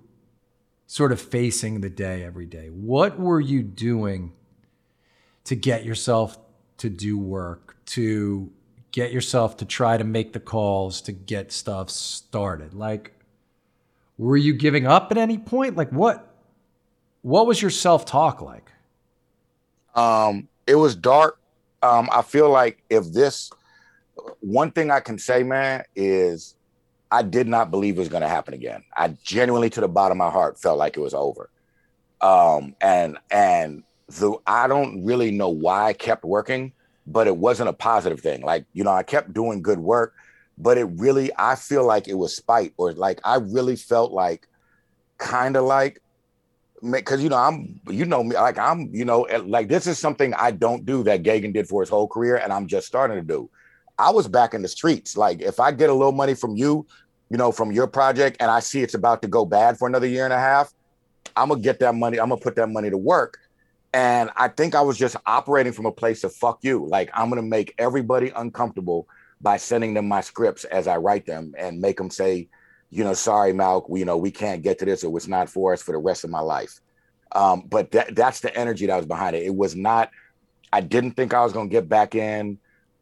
[0.87, 2.67] sort of facing the day every day?
[2.67, 4.33] What were you doing
[5.45, 6.37] to get yourself
[6.77, 8.51] to do work, to
[8.91, 12.73] get yourself to try to make the calls, to get stuff started?
[12.73, 13.13] Like
[14.19, 15.75] were you giving up at any point?
[15.75, 16.27] Like what
[17.21, 18.71] what was your self-talk like?
[19.95, 21.39] Um, it was dark.
[21.81, 23.49] Um, I feel like if this
[24.41, 26.55] one thing I can say, man, is
[27.11, 28.83] I did not believe it was going to happen again.
[28.95, 31.49] I genuinely, to the bottom of my heart, felt like it was over.
[32.21, 36.73] Um, and and the I don't really know why I kept working,
[37.07, 38.41] but it wasn't a positive thing.
[38.41, 40.13] Like you know, I kept doing good work,
[40.59, 44.47] but it really I feel like it was spite or like I really felt like
[45.17, 46.01] kind of like
[46.91, 50.33] because you know I'm you know me like I'm you know like this is something
[50.33, 53.23] I don't do that Gaghan did for his whole career and I'm just starting to
[53.23, 53.49] do.
[53.97, 55.17] I was back in the streets.
[55.17, 56.85] Like if I get a little money from you,
[57.29, 60.07] you know, from your project and I see it's about to go bad for another
[60.07, 60.73] year and a half,
[61.35, 62.19] I'm gonna get that money.
[62.19, 63.37] I'm gonna put that money to work.
[63.93, 66.85] And I think I was just operating from a place of fuck you.
[66.85, 69.07] Like I'm gonna make everybody uncomfortable
[69.41, 72.49] by sending them my scripts as I write them and make them say,
[72.89, 75.73] you know, sorry, Malk, you know, we can't get to this or it's not for
[75.73, 76.79] us for the rest of my life.
[77.31, 79.43] Um, but that that's the energy that was behind it.
[79.43, 80.09] It was not,
[80.73, 82.57] I didn't think I was gonna get back in.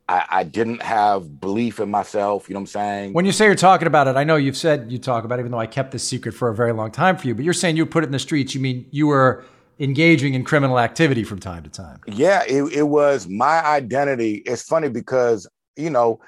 [0.10, 2.48] I, I, didn't have belief in myself.
[2.48, 3.14] You know what I'm saying?
[3.14, 5.42] When you say you're talking about it, I know you've said you talk about it,
[5.42, 7.54] even though I kept this secret for a very long time for you, but you're
[7.54, 8.56] saying you put it in the streets.
[8.56, 9.44] You mean you were
[9.80, 12.00] engaging in criminal activity from time to time?
[12.08, 14.36] Yeah, it, it was my identity.
[14.46, 16.20] It's funny because you know,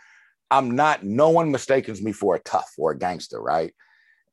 [0.51, 3.73] I'm not, no one mistakes me for a tough or a gangster, right?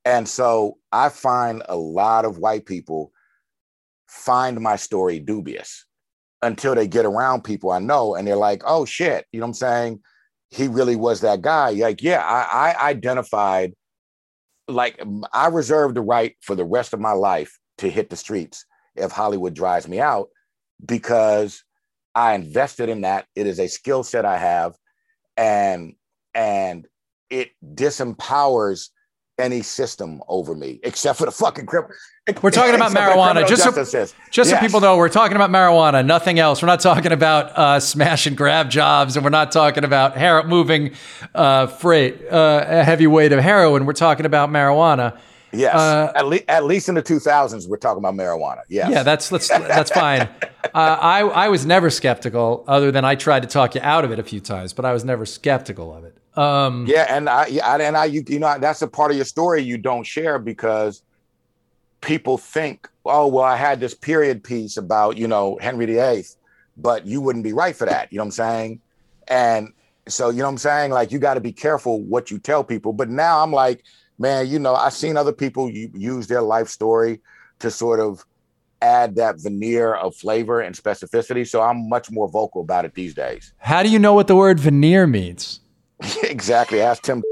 [0.04, 3.12] And so I find a lot of white people
[4.06, 5.84] find my story dubious
[6.42, 9.50] until they get around people I know and they're like, oh shit, you know what
[9.50, 10.00] I'm saying?
[10.50, 11.70] He really was that guy.
[11.70, 13.74] Like, yeah, I, I identified,
[14.68, 15.02] like,
[15.32, 19.10] I reserved the right for the rest of my life to hit the streets if
[19.10, 20.28] Hollywood drives me out
[20.84, 21.64] because
[22.14, 23.26] I invested in that.
[23.34, 24.76] It is a skill set I have
[25.36, 25.94] and
[26.34, 26.86] and
[27.30, 28.90] it disempowers
[29.38, 31.90] any system over me except for the fucking crip.
[32.42, 33.46] We're talking about marijuana.
[33.46, 34.50] Just so, just yes.
[34.50, 36.62] so people know, we're talking about marijuana, nothing else.
[36.62, 40.94] We're not talking about uh, smash and grab jobs, and we're not talking about moving
[41.34, 43.86] uh, freight, uh, a heavy weight of heroin.
[43.86, 45.18] We're talking about marijuana.
[45.52, 48.62] Yes, uh, at, le- at least in the 2000s, we're talking about marijuana.
[48.68, 48.90] Yes.
[48.90, 50.22] Yeah, that's that's, that's fine.
[50.42, 54.10] uh, I I was never skeptical, other than I tried to talk you out of
[54.10, 56.16] it a few times, but I was never skeptical of it.
[56.36, 59.24] Um, yeah, and I yeah, and I you, you know that's a part of your
[59.24, 61.02] story you don't share because
[62.00, 66.24] people think, oh well, I had this period piece about you know Henry VIII,
[66.76, 68.12] but you wouldn't be right for that.
[68.12, 68.80] You know what I'm saying?
[69.28, 69.72] And
[70.08, 70.90] so you know what I'm saying?
[70.90, 72.92] Like you got to be careful what you tell people.
[72.92, 73.84] But now I'm like
[74.18, 77.20] man, you know, I've seen other people use their life story
[77.58, 78.24] to sort of
[78.82, 81.46] add that veneer of flavor and specificity.
[81.46, 83.52] So I'm much more vocal about it these days.
[83.58, 85.60] How do you know what the word veneer means?
[86.22, 86.80] exactly.
[86.80, 87.22] Ask Tim.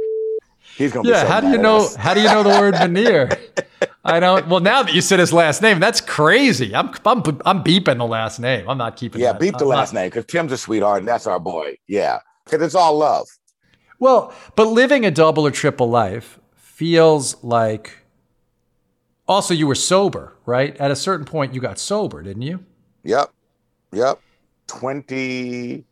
[0.77, 1.09] He's gonna.
[1.09, 1.23] Yeah.
[1.23, 1.89] So how do you know?
[1.99, 3.31] How do you know the word veneer?
[4.05, 4.49] I don't.
[4.49, 6.75] Well, now that you said his last name, that's crazy.
[6.75, 8.69] I'm I'm I'm beeping the last name.
[8.69, 9.21] I'm not keeping.
[9.21, 9.41] Yeah, that.
[9.41, 10.01] beep the I'm last not.
[10.01, 11.79] name because Tim's a sweetheart and that's our boy.
[11.87, 13.29] Yeah, because it's all love.
[14.01, 16.41] Well, but living a double or triple life
[16.75, 17.99] feels like
[19.29, 20.77] also you were sober, right?
[20.79, 22.65] At a certain point you got sober, didn't you?
[23.05, 23.31] Yep.
[23.93, 24.21] Yep.
[24.67, 25.85] 20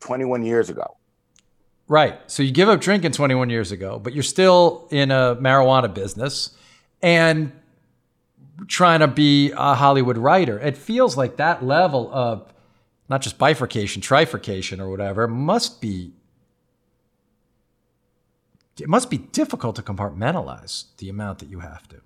[0.00, 0.96] 21 years ago.
[1.88, 2.18] Right.
[2.26, 6.54] So you give up drinking 21 years ago, but you're still in a marijuana business
[7.00, 7.50] and
[8.66, 10.58] trying to be a Hollywood writer.
[10.58, 12.52] It feels like that level of
[13.08, 16.12] not just bifurcation, trifurcation or whatever must be
[18.80, 22.00] it must be difficult to compartmentalize the amount that you have to.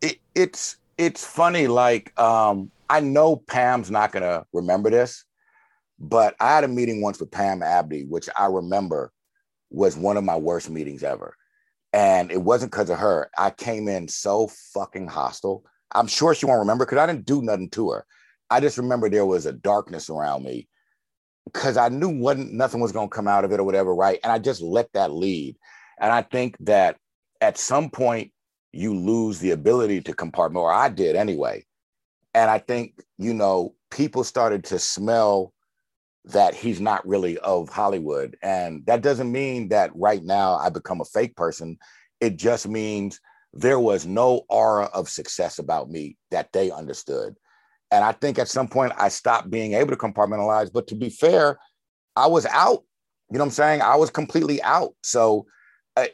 [0.00, 1.66] It, it's it's funny.
[1.66, 5.24] Like um, I know Pam's not gonna remember this,
[5.98, 9.12] but I had a meeting once with Pam Abdy, which I remember
[9.70, 11.36] was one of my worst meetings ever.
[11.92, 13.30] And it wasn't because of her.
[13.36, 15.64] I came in so fucking hostile.
[15.94, 18.06] I'm sure she won't remember because I didn't do nothing to her.
[18.50, 20.68] I just remember there was a darkness around me
[21.44, 24.18] because I knew wasn't nothing was gonna come out of it or whatever, right?
[24.22, 25.56] And I just let that lead.
[26.00, 26.96] And I think that
[27.40, 28.32] at some point
[28.72, 31.64] you lose the ability to compartment, or I did anyway.
[32.34, 35.52] And I think, you know, people started to smell
[36.26, 38.36] that he's not really of Hollywood.
[38.42, 41.78] And that doesn't mean that right now I become a fake person.
[42.20, 43.18] It just means
[43.54, 47.34] there was no aura of success about me that they understood.
[47.90, 50.70] And I think at some point I stopped being able to compartmentalize.
[50.70, 51.58] But to be fair,
[52.14, 52.84] I was out.
[53.30, 53.80] You know what I'm saying?
[53.82, 54.94] I was completely out.
[55.02, 55.46] So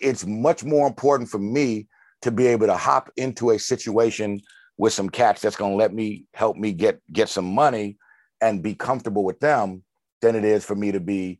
[0.01, 1.87] it's much more important for me
[2.23, 4.41] to be able to hop into a situation
[4.77, 7.97] with some cats that's going to let me help me get get some money
[8.41, 9.83] and be comfortable with them
[10.21, 11.39] than it is for me to be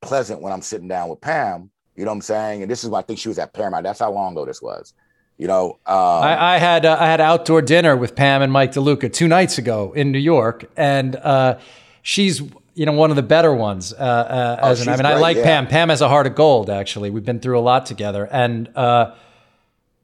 [0.00, 1.70] pleasant when I'm sitting down with Pam.
[1.96, 2.62] You know what I'm saying?
[2.62, 3.84] And this is why I think she was at Paramount.
[3.84, 4.92] That's how long ago this was.
[5.38, 8.72] You know, um, I, I, had uh, I had outdoor dinner with Pam and Mike
[8.72, 11.58] DeLuca two nights ago in New York, and uh,
[12.00, 12.42] she's
[12.76, 13.92] you know one of the better ones.
[13.92, 15.44] Uh, uh oh, as an, I mean, great, I like yeah.
[15.44, 15.66] Pam.
[15.66, 16.68] Pam has a heart of gold.
[16.68, 18.28] Actually, we've been through a lot together.
[18.30, 19.14] And uh,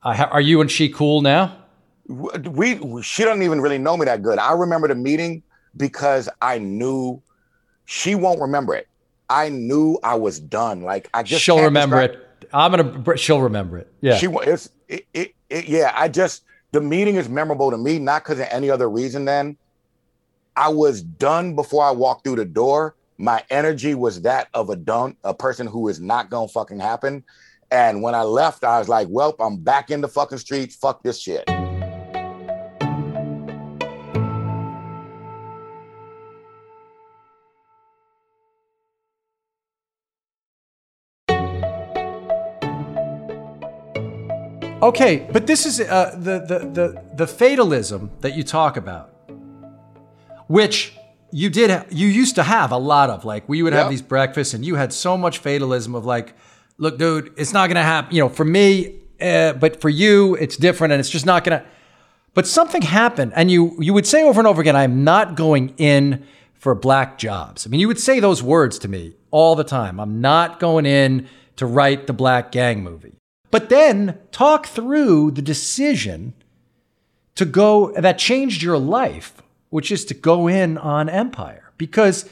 [0.03, 1.57] are you and she cool now?
[2.09, 4.39] We she doesn't even really know me that good.
[4.39, 5.43] I remember the meeting
[5.77, 7.23] because I knew
[7.85, 8.89] she won't remember it.
[9.29, 10.83] I knew I was done.
[10.83, 12.49] Like I just she'll remember describe- it.
[12.55, 13.17] I'm gonna.
[13.17, 13.93] She'll remember it.
[14.01, 14.17] Yeah.
[14.17, 14.27] She.
[14.27, 14.71] It's.
[14.89, 15.93] It, it, it, yeah.
[15.95, 16.45] I just.
[16.73, 19.27] The meeting is memorable to me, not because of any other reason.
[19.27, 19.59] Then,
[20.57, 22.95] I was done before I walked through the door.
[23.17, 27.25] My energy was that of a done a person who is not gonna fucking happen.
[27.71, 30.77] And when I left, I was like, "Well, I'm back in the fucking streets.
[30.77, 31.49] Fuck this shit."
[44.83, 49.15] Okay, but this is uh, the, the, the, the fatalism that you talk about,
[50.53, 50.95] which
[51.31, 53.25] you did, you used to have a lot of.
[53.25, 56.35] Like, we would have these breakfasts, and you had so much fatalism of like,
[56.77, 58.15] look, dude, it's not going to happen.
[58.15, 61.59] You know, for me, uh, but for you, it's different, and it's just not going
[61.59, 61.67] to.
[62.35, 65.75] But something happened, and you you would say over and over again, "I'm not going
[65.79, 69.65] in for black jobs." I mean, you would say those words to me all the
[69.65, 69.99] time.
[69.99, 73.17] I'm not going in to write the Black Gang movie.
[73.51, 76.35] But then talk through the decision
[77.35, 81.73] to go that changed your life, which is to go in on Empire.
[81.79, 82.29] Because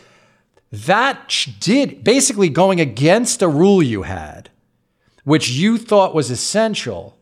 [0.71, 4.51] that did basically going against a rule you had,
[5.25, 7.17] which you thought was essential,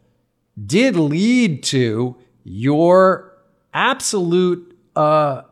[0.66, 3.32] did lead to your
[3.72, 5.42] absolute uh,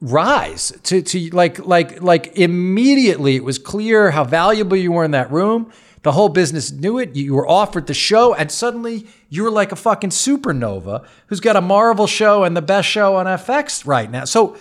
[0.00, 5.12] rise to, to like like like immediately it was clear how valuable you were in
[5.12, 5.72] that room
[6.04, 7.16] the whole business knew it.
[7.16, 11.56] You were offered the show, and suddenly you were like a fucking supernova who's got
[11.56, 14.26] a Marvel show and the best show on FX right now.
[14.26, 14.56] So,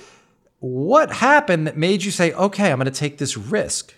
[0.60, 3.94] what happened that made you say, okay, I'm going to take this risk?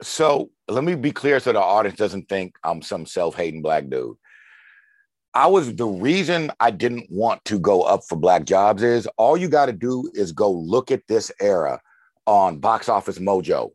[0.00, 3.90] So, let me be clear so the audience doesn't think I'm some self hating black
[3.90, 4.16] dude.
[5.34, 9.36] I was the reason I didn't want to go up for black jobs is all
[9.36, 11.80] you got to do is go look at this era
[12.26, 13.72] on Box Office Mojo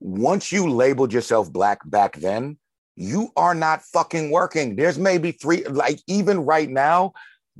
[0.00, 2.58] once you labeled yourself black back then,
[2.96, 4.76] you are not fucking working.
[4.76, 7.12] There's maybe three, like even right now,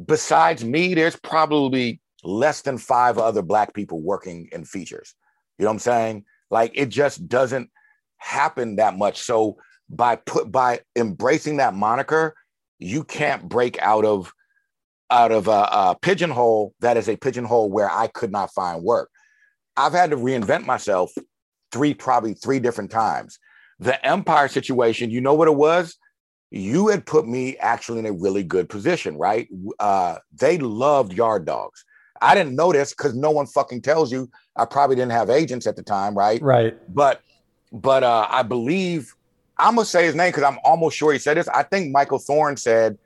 [0.07, 5.15] besides me, there's probably less than five other black people working in features.
[5.59, 6.25] You know what I'm saying?
[6.51, 7.71] Like it just doesn't
[8.19, 9.21] happen that much.
[9.21, 9.57] So
[9.89, 12.35] by put by embracing that moniker,
[12.79, 14.33] you can't break out of
[15.11, 19.11] out of a, a pigeonhole that is a pigeonhole where I could not find work.
[19.77, 21.13] I've had to reinvent myself
[21.73, 23.39] three, probably three different times.
[23.79, 25.97] The Empire situation, you know what it was?
[26.51, 29.49] You had put me actually in a really good position, right?
[29.79, 31.85] Uh, they loved yard dogs.
[32.21, 34.29] I didn't know this because no one fucking tells you.
[34.57, 36.43] I probably didn't have agents at the time, right?
[36.43, 36.77] Right.
[36.93, 37.23] But
[37.73, 39.15] but uh, I believe
[39.59, 41.49] I'm gonna say his name because I'm almost sure he said this.
[41.49, 42.99] I think Michael Thorn said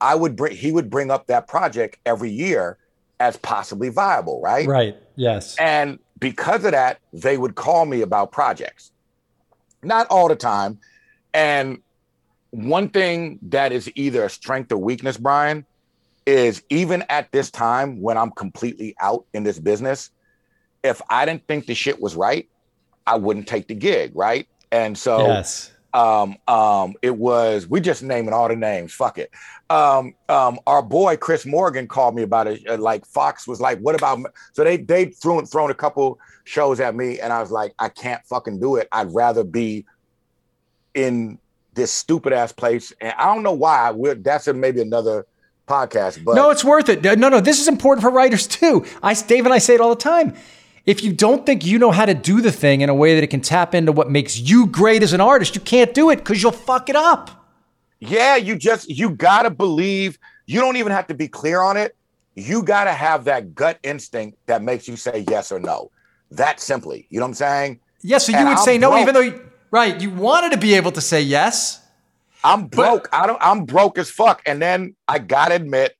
[0.00, 2.78] I would bring he would bring up that project every year
[3.20, 4.66] as possibly viable, right?
[4.66, 4.96] Right.
[5.16, 5.56] Yes.
[5.58, 8.92] And because of that, they would call me about projects.
[9.82, 10.78] Not all the time.
[11.34, 11.82] And
[12.50, 15.66] one thing that is either a strength or weakness, Brian,
[16.24, 20.10] is even at this time when I'm completely out in this business,
[20.82, 22.48] if I didn't think the shit was right,
[23.06, 24.48] I wouldn't take the gig, right?
[24.72, 28.92] And so yes um, um, it was we just naming all the names.
[28.92, 29.30] Fuck it.
[29.68, 32.78] Um, um, our boy Chris Morgan called me about it.
[32.78, 34.20] Like Fox was like, "What about?"
[34.52, 37.88] So they they threw thrown a couple shows at me, and I was like, "I
[37.88, 38.88] can't fucking do it.
[38.92, 39.84] I'd rather be
[40.94, 41.38] in
[41.74, 43.90] this stupid ass place, and I don't know why.
[43.90, 45.26] We're, that's maybe another
[45.66, 47.02] podcast, but no, it's worth it.
[47.02, 48.84] No, no, this is important for writers too.
[49.02, 50.34] I, Dave and I say it all the time.
[50.84, 53.24] If you don't think you know how to do the thing in a way that
[53.24, 56.16] it can tap into what makes you great as an artist, you can't do it
[56.16, 57.45] because you'll fuck it up.
[58.00, 60.18] Yeah, you just you gotta believe.
[60.46, 61.96] You don't even have to be clear on it.
[62.34, 65.90] You gotta have that gut instinct that makes you say yes or no.
[66.30, 67.06] That simply.
[67.08, 67.80] You know what I'm saying?
[68.02, 70.58] Yeah, so you And would I'm say no, even though you, right, you wanted to
[70.58, 71.80] be able to say yes.
[72.44, 73.08] I'm broke.
[73.12, 73.38] I don't.
[73.40, 74.42] I'm broke as fuck.
[74.46, 75.96] And then I gotta admit,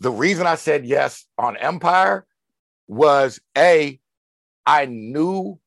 [0.00, 2.24] the reason I said yes on Empire
[2.86, 3.98] was a,
[4.64, 5.58] I knew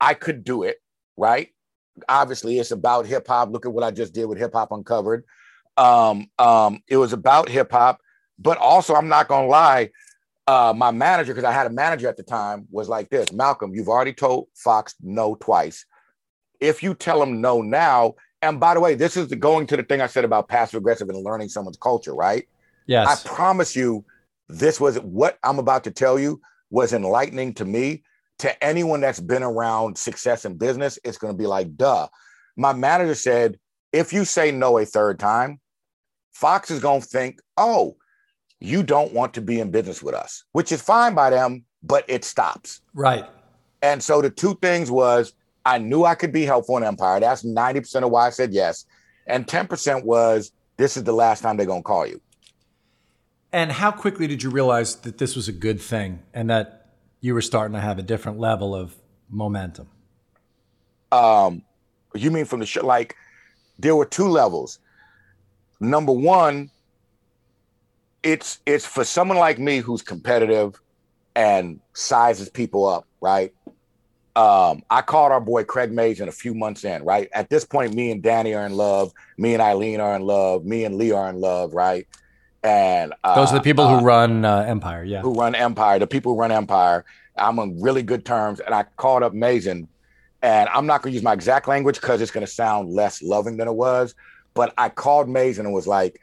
[0.00, 0.80] I could do it.
[1.16, 1.53] Right.
[2.08, 3.50] Obviously, it's about hip hop.
[3.50, 5.24] Look at what I just did with Hip Hop Uncovered.
[5.76, 8.00] Um, um, it was about hip hop,
[8.38, 9.90] but also I'm not gonna lie.
[10.46, 13.74] Uh, my manager, because I had a manager at the time, was like this: Malcolm,
[13.74, 15.86] you've already told Fox no twice.
[16.60, 19.76] If you tell him no now, and by the way, this is the, going to
[19.76, 22.46] the thing I said about passive aggressive and learning someone's culture, right?
[22.86, 23.24] Yes.
[23.26, 24.04] I promise you,
[24.48, 26.40] this was what I'm about to tell you
[26.70, 28.02] was enlightening to me.
[28.44, 32.08] To anyone that's been around success in business, it's going to be like, duh.
[32.58, 33.58] My manager said,
[33.90, 35.60] if you say no a third time,
[36.32, 37.96] Fox is going to think, oh,
[38.60, 42.04] you don't want to be in business with us, which is fine by them, but
[42.06, 42.82] it stops.
[42.92, 43.24] right.
[43.80, 45.32] And so the two things was
[45.64, 47.20] I knew I could be helpful in Empire.
[47.20, 48.84] That's 90% of why I said yes.
[49.26, 52.20] And 10% was this is the last time they're going to call you.
[53.52, 56.83] And how quickly did you realize that this was a good thing and that
[57.24, 58.94] you were starting to have a different level of
[59.30, 59.88] momentum?
[61.10, 61.62] Um,
[62.14, 62.84] you mean from the show?
[62.84, 63.16] Like
[63.78, 64.78] there were two levels.
[65.80, 66.70] Number one,
[68.22, 70.78] it's it's for someone like me who's competitive
[71.34, 73.54] and sizes people up, right?
[74.36, 77.30] Um, I called our boy Craig Mazin a few months in, right?
[77.32, 80.66] At this point, me and Danny are in love, me and Ilene are in love,
[80.66, 82.06] me and Lee are in love, right?
[82.64, 85.04] And uh, Those are the people uh, who run uh, Empire.
[85.04, 85.20] Yeah.
[85.20, 87.04] who run Empire, the people who run Empire.
[87.36, 89.86] I'm on really good terms, and I called up Mazin,
[90.40, 93.22] and I'm not going to use my exact language because it's going to sound less
[93.22, 94.14] loving than it was.
[94.54, 96.20] But I called Mazin and was like,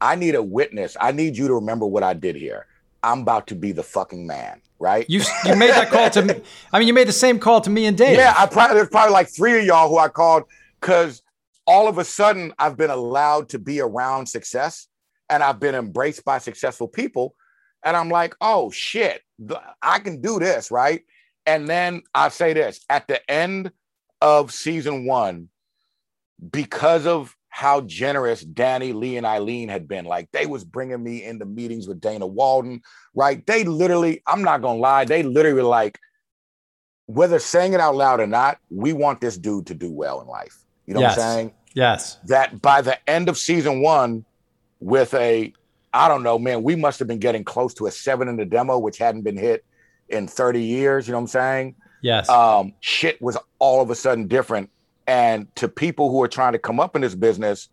[0.00, 0.96] "I need a witness.
[1.00, 2.66] I need you to remember what I did here.
[3.02, 6.34] I'm about to be the fucking man, right?" You you made that call to me.
[6.72, 8.16] I mean, you made the same call to me and Dave.
[8.16, 10.44] Yeah, I probably there's probably like three of y'all who I called
[10.80, 11.22] because
[11.66, 14.88] all of a sudden I've been allowed to be around success
[15.28, 17.34] and I've been embraced by successful people.
[17.84, 19.22] And I'm like, oh shit,
[19.82, 21.02] I can do this, right?
[21.46, 23.70] And then I say this at the end
[24.20, 25.48] of season one,
[26.50, 31.24] because of how generous Danny, Lee, and Ilene had been, like they was bringing me
[31.24, 32.82] into meetings with Dana Walden,
[33.14, 33.46] right?
[33.46, 35.98] They literally, I'm not gonna lie, they literally were like,
[37.06, 40.26] whether saying it out loud or not, we want this dude to do well in
[40.26, 40.64] life.
[40.86, 41.16] You know Yes.
[41.16, 41.52] what I'm saying?
[41.74, 42.18] Yes.
[42.26, 44.24] That by the end of season one,
[44.80, 45.52] with a,
[45.92, 48.44] I don't know, man, we must have been getting close to a seven in the
[48.44, 49.64] demo, which hadn't been hit
[50.08, 51.06] in 30 years.
[51.06, 51.74] You know what I'm saying?
[52.02, 52.28] Yes.
[52.28, 54.70] Um, shit was all of a sudden different.
[55.06, 57.68] And to people who are trying to come up in this business,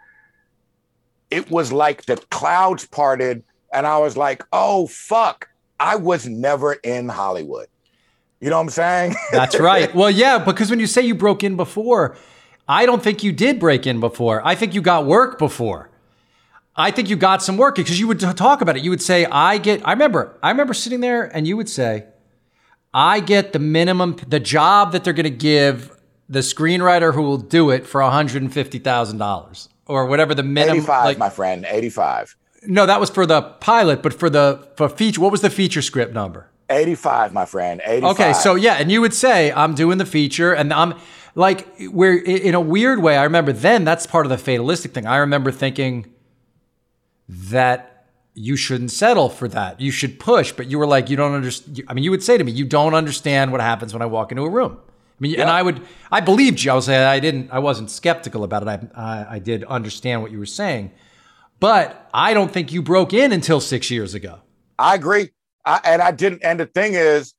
[1.32, 3.43] it was like the clouds parted,
[3.74, 5.49] and I was like, oh, fuck,
[5.80, 7.68] I was never in Hollywood.
[8.39, 9.16] You know what I'm saying?
[9.32, 9.93] That's right.
[9.95, 12.18] Well, yeah, because when you say you broke in before,
[12.68, 14.45] I don't think you did break in before.
[14.45, 15.89] I think you got work before.
[16.76, 18.84] I think you got some work because you would talk about it.
[18.84, 20.38] You would say, "I get." I remember.
[20.42, 22.06] I remember sitting there, and you would say,
[22.94, 25.92] "I get the minimum, the job that they're going to give
[26.28, 30.34] the screenwriter who will do it for one hundred and fifty thousand dollars or whatever
[30.34, 32.36] the minimum." 85, like- my friend, 85.
[32.66, 35.82] no, that was for the pilot, but for the for feature, what was the feature
[35.82, 36.50] script number?
[36.70, 37.82] 85, my friend.
[37.86, 38.12] 85.
[38.12, 40.96] Okay, so yeah, and you would say I'm doing the feature, and I'm
[41.36, 43.16] like, we're in a weird way.
[43.18, 45.06] I remember then that's part of the fatalistic thing.
[45.06, 46.08] I remember thinking
[47.28, 49.80] that you shouldn't settle for that.
[49.80, 51.84] You should push, but you were like, you don't understand.
[51.88, 54.32] I mean, you would say to me, you don't understand what happens when I walk
[54.32, 54.78] into a room.
[54.82, 56.72] I mean, and I would, I believed you.
[56.72, 58.68] I was I didn't, I wasn't skeptical about it.
[58.68, 60.92] I, I, I did understand what you were saying,
[61.60, 64.40] but I don't think you broke in until six years ago.
[64.80, 65.30] I agree.
[65.66, 66.44] I, and I didn't.
[66.44, 67.36] And the thing is,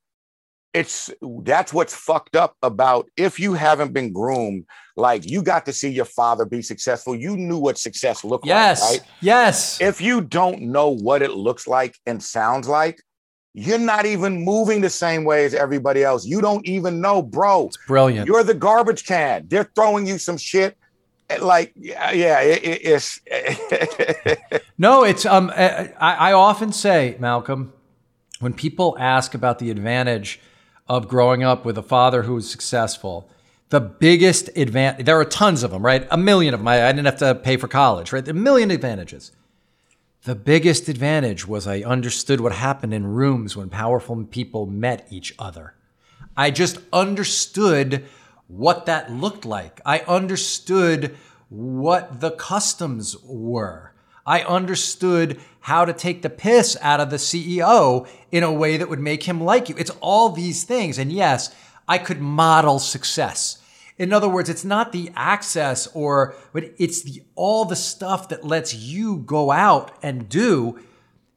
[0.72, 1.10] it's
[1.42, 4.64] that's what's fucked up about if you haven't been groomed,
[4.96, 7.14] like you got to see your father be successful.
[7.14, 9.08] You knew what success looked Yes, like, right?
[9.20, 9.80] yes.
[9.80, 13.00] If you don't know what it looks like and sounds like,
[13.54, 16.24] you're not even moving the same way as everybody else.
[16.26, 17.70] You don't even know, bro.
[17.86, 18.26] Brilliant.
[18.26, 19.46] You're the garbage can.
[19.48, 20.76] They're throwing you some shit.
[21.30, 23.20] Eh, like, yeah, yeah it, it- it's
[24.78, 25.50] No, it's um.
[25.54, 27.72] Eh, eh, I, I often say, Malcolm,
[28.40, 30.40] when people ask about the advantage
[30.88, 33.28] of growing up with a father who was successful,
[33.74, 36.06] the biggest advantage, there are tons of them, right?
[36.12, 36.68] A million of them.
[36.68, 38.26] I, I didn't have to pay for college, right?
[38.28, 39.32] A million advantages.
[40.22, 45.34] The biggest advantage was I understood what happened in rooms when powerful people met each
[45.40, 45.74] other.
[46.36, 48.04] I just understood
[48.46, 49.80] what that looked like.
[49.84, 51.16] I understood
[51.48, 53.92] what the customs were.
[54.24, 58.88] I understood how to take the piss out of the CEO in a way that
[58.88, 59.74] would make him like you.
[59.76, 60.96] It's all these things.
[60.96, 61.52] And yes,
[61.88, 63.58] I could model success.
[63.96, 68.44] In other words, it's not the access or, but it's the, all the stuff that
[68.44, 70.80] lets you go out and do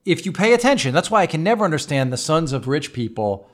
[0.06, 0.94] if you pay attention.
[0.94, 3.50] That's why I can never understand the sons of rich people,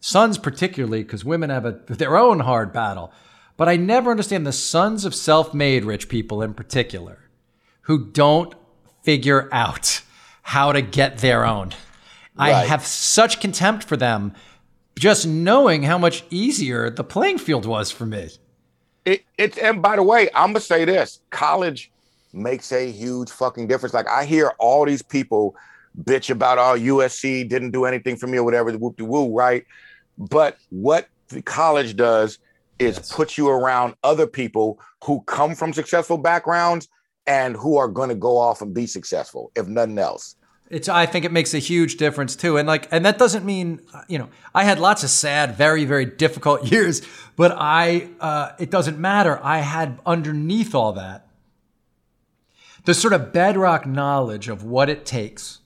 [0.00, 3.12] sons particularly, because women have a, their own hard battle.
[3.58, 7.18] But I never understand the sons of self made rich people in particular
[7.82, 8.54] who don't
[9.02, 10.02] figure out
[10.42, 11.70] how to get their own.
[12.38, 12.52] Right.
[12.52, 14.34] I have such contempt for them
[14.98, 18.30] just knowing how much easier the playing field was for me.
[19.06, 21.90] It, it's and by the way, I'm gonna say this: college
[22.34, 23.94] makes a huge fucking difference.
[23.94, 25.56] Like I hear all these people
[26.02, 29.34] bitch about oh USC didn't do anything for me or whatever, the whoop de woo,
[29.34, 29.64] right?
[30.18, 32.38] But what the college does
[32.78, 33.12] is yes.
[33.12, 36.88] put you around other people who come from successful backgrounds
[37.26, 40.36] and who are going to go off and be successful, if nothing else.
[40.68, 40.88] It's.
[40.88, 44.18] I think it makes a huge difference too, and like, and that doesn't mean you
[44.18, 47.02] know I had lots of sad, very, very difficult years,
[47.36, 48.08] but I.
[48.20, 49.38] Uh, it doesn't matter.
[49.42, 51.26] I had underneath all that
[52.86, 55.58] the sort of bedrock knowledge of what it takes,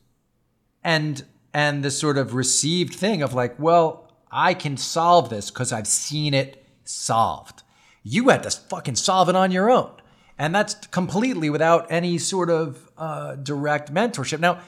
[0.82, 1.24] and
[1.54, 5.86] and the sort of received thing of like, well, I can solve this because I've
[5.86, 7.62] seen it solved.
[8.02, 9.92] You had to fucking solve it on your own,
[10.38, 14.40] and that's completely without any sort of uh, direct mentorship.
[14.40, 14.60] Now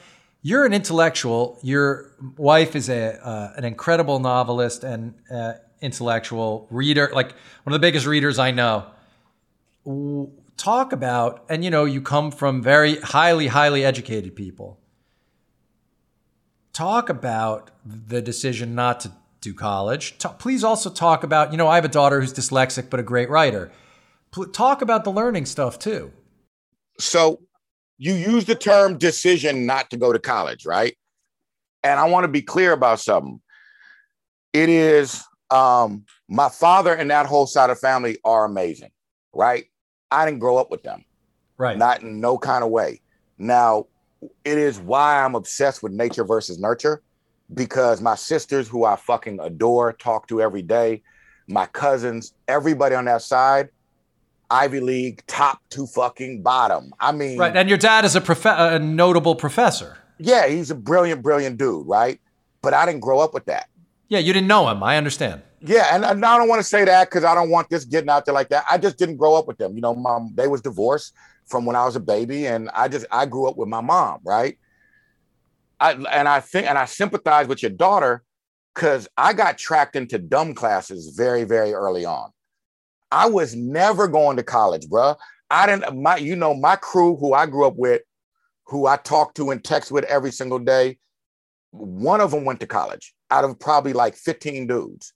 [0.43, 1.57] you're an intellectual.
[1.63, 7.31] Your wife is a uh, an incredible novelist and uh, intellectual reader, like
[7.63, 8.85] one of the biggest readers I know.
[10.57, 14.79] Talk about, and you know, you come from very highly, highly educated people.
[16.73, 20.17] Talk about the decision not to do college.
[20.17, 23.03] Talk, please also talk about, you know, I have a daughter who's dyslexic but a
[23.03, 23.71] great writer.
[24.51, 26.11] Talk about the learning stuff too.
[26.99, 27.39] So
[28.03, 30.97] you use the term decision not to go to college, right?
[31.83, 33.39] And I want to be clear about something.
[34.51, 38.91] It is um, my father and that whole side of family are amazing,
[39.31, 39.63] right?
[40.11, 41.05] I didn't grow up with them,
[41.57, 41.77] right?
[41.77, 42.99] Not in no kind of way.
[43.37, 43.87] Now,
[44.43, 47.01] it is why I'm obsessed with nature versus nurture,
[47.53, 51.03] because my sisters, who I fucking adore, talk to every day,
[51.47, 53.69] my cousins, everybody on that side
[54.53, 56.93] Ivy League, top to fucking bottom.
[56.99, 57.55] I mean, right.
[57.55, 59.97] And your dad is a, prof- a notable professor.
[60.19, 62.19] Yeah, he's a brilliant, brilliant dude, right?
[62.61, 63.67] But I didn't grow up with that.
[64.09, 64.83] Yeah, you didn't know him.
[64.83, 65.41] I understand.
[65.59, 68.09] Yeah, and, and I don't want to say that because I don't want this getting
[68.09, 68.63] out there like that.
[68.69, 69.73] I just didn't grow up with them.
[69.73, 71.13] You know, mom, they was divorced
[71.45, 74.19] from when I was a baby, and I just I grew up with my mom,
[74.23, 74.57] right?
[75.79, 78.23] I and I think and I sympathize with your daughter
[78.75, 82.31] because I got tracked into dumb classes very, very early on.
[83.13, 85.15] I was never going to college, bro.
[85.51, 88.01] I didn't my you know my crew who I grew up with,
[88.65, 90.97] who I talked to and text with every single day.
[91.69, 95.13] One of them went to college out of probably like 15 dudes.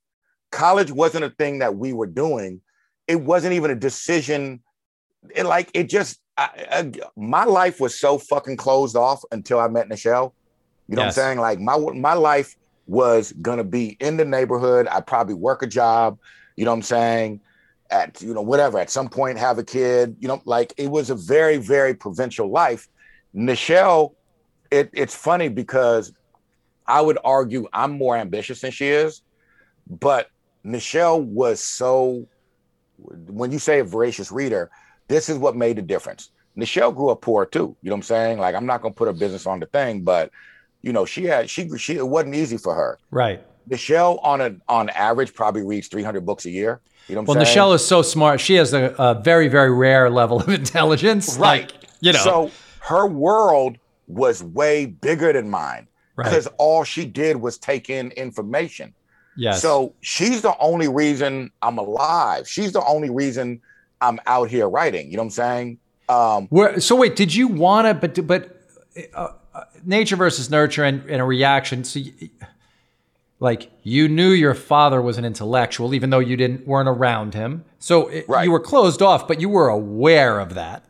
[0.51, 2.61] College wasn't a thing that we were doing.
[3.07, 4.61] It wasn't even a decision.
[5.33, 9.69] It like it just I, I, my life was so fucking closed off until I
[9.69, 10.33] met Nichelle.
[10.87, 11.17] You know yes.
[11.17, 11.39] what I'm saying?
[11.39, 14.87] Like my my life was gonna be in the neighborhood.
[14.87, 16.19] I'd probably work a job.
[16.55, 17.41] You know what I'm saying?
[17.89, 21.09] At you know whatever at some point have a kid you know like it was
[21.09, 22.87] a very very provincial life.
[23.35, 24.13] Nichelle
[24.71, 26.11] it, it's funny because
[26.85, 29.21] i would argue i'm more ambitious than she is
[29.89, 30.29] but
[30.65, 32.27] nichelle was so
[32.97, 34.69] when you say a voracious reader
[35.07, 36.31] this is what made the difference.
[36.57, 38.39] Nichelle grew up poor too you know what i'm saying?
[38.39, 40.31] Like i'm not going to put her business on the thing but
[40.81, 42.99] you know she had she she it wasn't easy for her.
[43.11, 47.37] Right nichelle on a on average probably reads 300 books a year you know well,
[47.37, 48.41] Nichelle is so smart.
[48.41, 51.37] She has a, a, very, very rare level of intelligence.
[51.37, 51.71] Right.
[51.71, 52.19] Like, you know.
[52.19, 52.51] So
[52.81, 55.87] her world was way bigger than mine
[56.17, 56.55] because right.
[56.57, 58.93] all she did was take in information.
[59.37, 59.61] Yes.
[59.61, 62.47] So she's the only reason I'm alive.
[62.47, 63.61] She's the only reason
[64.01, 65.09] I'm out here writing.
[65.09, 65.79] You know what I'm saying?
[66.09, 67.93] Um, Where, so wait, did you want to?
[67.93, 68.61] But but
[69.13, 71.85] uh, uh, nature versus nurture and, and a reaction.
[71.85, 71.99] So.
[71.99, 72.29] You,
[73.39, 77.63] like you knew your father was an intellectual even though you didn't weren't around him
[77.79, 78.43] so it, right.
[78.43, 80.83] you were closed off but you were aware of that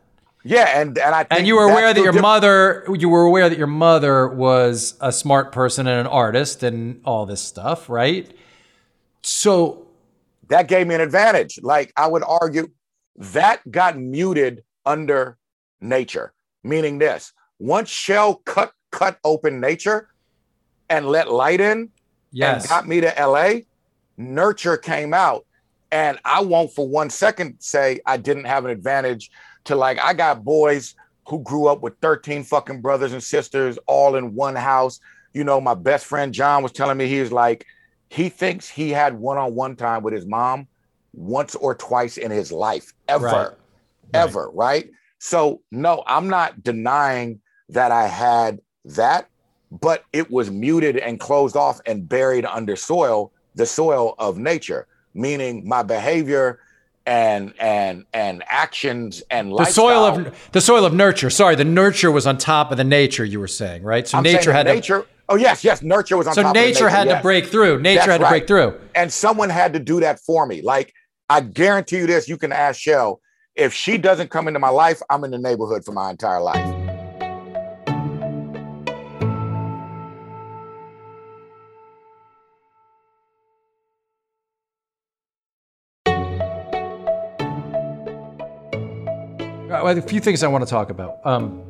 [0.44, 3.58] yeah and and i and you were aware that your mother you were aware that
[3.58, 8.32] your mother was a smart person and an artist and all this stuff right
[9.22, 9.88] so
[10.48, 11.58] that gave me an advantage.
[11.62, 12.68] Like I would argue
[13.16, 15.38] that got muted under
[15.80, 16.32] nature,
[16.64, 20.08] meaning this once shell cut cut open nature
[20.88, 21.90] and let light in
[22.32, 22.62] yes.
[22.62, 23.60] and got me to LA,
[24.16, 25.44] nurture came out.
[25.90, 29.30] And I won't for one second say I didn't have an advantage
[29.64, 30.94] to like I got boys
[31.26, 35.00] who grew up with 13 fucking brothers and sisters all in one house.
[35.32, 37.66] You know, my best friend John was telling me he was like,
[38.10, 40.66] he thinks he had one-on-one time with his mom
[41.12, 43.48] once or twice in his life, ever, Right.
[44.14, 44.90] ever, right?
[45.18, 49.28] So no, I'm not denying that I had that,
[49.70, 54.86] but it was muted and closed off and buried under soil, the soil of nature,
[55.14, 56.60] meaning my behavior
[57.06, 61.30] and and and actions and the soil of the soil of nurture.
[61.30, 63.24] Sorry, the nurture was on top of the nature.
[63.24, 64.06] You were saying, right?
[64.06, 65.06] So I'm nature had nature.
[65.30, 66.34] Oh yes, yes, nurture was on to.
[66.34, 67.18] So top of the nature had yes.
[67.18, 67.80] to break through.
[67.80, 68.30] Nature That's had to right.
[68.30, 68.78] break through.
[68.94, 70.62] and someone had to do that for me.
[70.62, 70.94] Like
[71.30, 73.20] I guarantee you this, you can ask Shell.
[73.54, 76.77] If she doesn't come into my life, I'm in the neighborhood for my entire life.
[89.96, 91.18] A few things I want to talk about.
[91.24, 91.62] Um,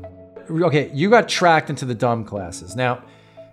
[0.50, 2.74] okay, you got tracked into the dumb classes.
[2.74, 3.02] Now,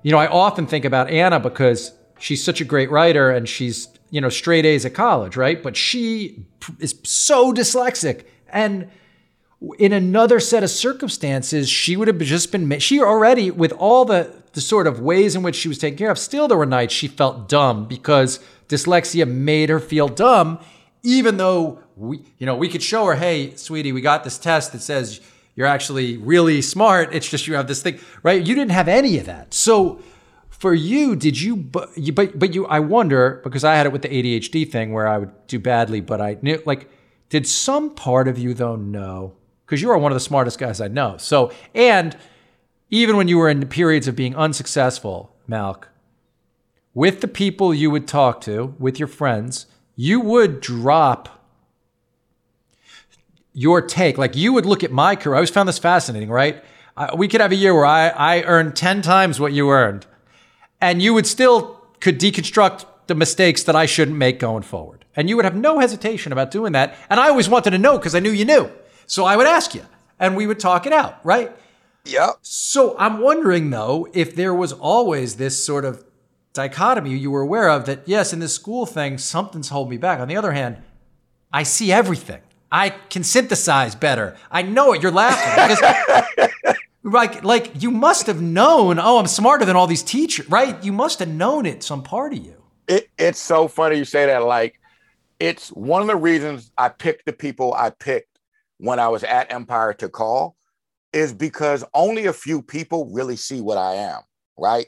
[0.02, 3.88] you know, I often think about Anna because she's such a great writer and she's,
[4.10, 5.62] you know, straight A's at college, right?
[5.62, 6.46] But she
[6.80, 8.26] is so dyslexic.
[8.50, 8.90] And
[9.80, 14.34] in another set of circumstances, she would have just been, she already, with all the,
[14.54, 16.94] the sort of ways in which she was taken care of, still there were nights
[16.94, 18.40] she felt dumb because
[18.70, 20.60] dyslexia made her feel dumb,
[21.06, 24.74] even though we, you know, we could show her, hey, sweetie, we got this test
[24.74, 25.22] that says
[25.56, 27.14] you're actually really smart.
[27.14, 28.46] It's just you have this thing, right?
[28.46, 29.54] You didn't have any of that.
[29.54, 30.02] So
[30.50, 33.92] for you, did you, but you, but, but you, I wonder, because I had it
[33.92, 36.90] with the ADHD thing where I would do badly, but I knew, like,
[37.30, 39.36] did some part of you though know?
[39.66, 41.18] Because you are one of the smartest guys I know.
[41.18, 42.18] So, and
[42.90, 45.86] even when you were in periods of being unsuccessful, Malk,
[46.94, 51.30] with the people you would talk to, with your friends, you would drop
[53.54, 54.18] your take.
[54.18, 55.36] Like you would look at my career.
[55.36, 56.64] I always found this fascinating, right?
[56.98, 60.06] I, we could have a year where I, I earned 10 times what you earned,
[60.82, 65.06] and you would still could deconstruct the mistakes that I shouldn't make going forward.
[65.16, 66.96] And you would have no hesitation about doing that.
[67.10, 68.70] And I always wanted to know because I knew you knew.
[69.06, 69.84] So I would ask you
[70.20, 71.56] and we would talk it out, right?
[72.06, 72.38] Yep.
[72.42, 76.05] So I'm wondering though, if there was always this sort of
[76.56, 80.20] dichotomy you were aware of that, yes, in this school thing, something's holding me back.
[80.20, 80.78] On the other hand,
[81.54, 82.42] I see everything.
[82.72, 84.36] I can synthesize better.
[84.50, 85.02] I know it.
[85.02, 89.00] You're laughing because, like, like you must have known.
[89.00, 90.84] Oh, I'm smarter than all these teachers, right?
[90.84, 91.84] You must have known it.
[91.84, 92.62] Some part of you.
[92.88, 94.44] It, it's so funny you say that.
[94.44, 94.80] Like,
[95.40, 98.40] it's one of the reasons I picked the people I picked
[98.78, 100.56] when I was at Empire to call
[101.14, 104.22] is because only a few people really see what I am,
[104.58, 104.88] right?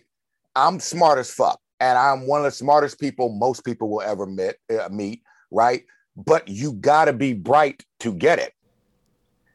[0.57, 4.25] I'm smart as fuck, and I'm one of the smartest people most people will ever
[4.25, 5.83] meet, uh, meet right?
[6.15, 8.53] But you got to be bright to get it.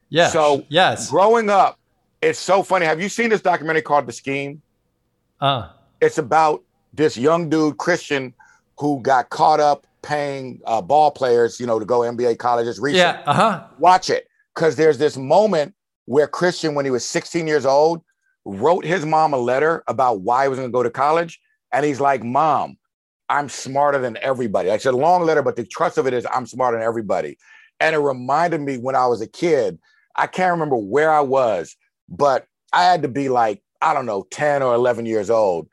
[0.09, 0.29] Yeah.
[0.29, 1.09] So, yes.
[1.09, 1.79] Growing up,
[2.21, 2.85] it's so funny.
[2.85, 4.61] Have you seen this documentary called The Scheme?
[5.41, 5.69] Uh.
[6.01, 8.33] It's about this young dude, Christian,
[8.77, 12.79] who got caught up paying uh, ball players, you know, to go NBA colleges.
[12.91, 13.21] Yeah.
[13.25, 13.63] Uh huh.
[13.79, 15.73] Watch it, because there's this moment
[16.05, 18.03] where Christian, when he was 16 years old,
[18.45, 21.39] wrote his mom a letter about why he was going to go to college,
[21.71, 22.77] and he's like, "Mom,
[23.29, 26.25] I'm smarter than everybody." Like, It's a long letter, but the trust of it is,
[26.31, 27.37] I'm smarter than everybody.
[27.79, 29.79] And it reminded me when I was a kid.
[30.15, 31.75] I can't remember where I was,
[32.07, 35.67] but I had to be like, I don't know, 10 or 11 years old.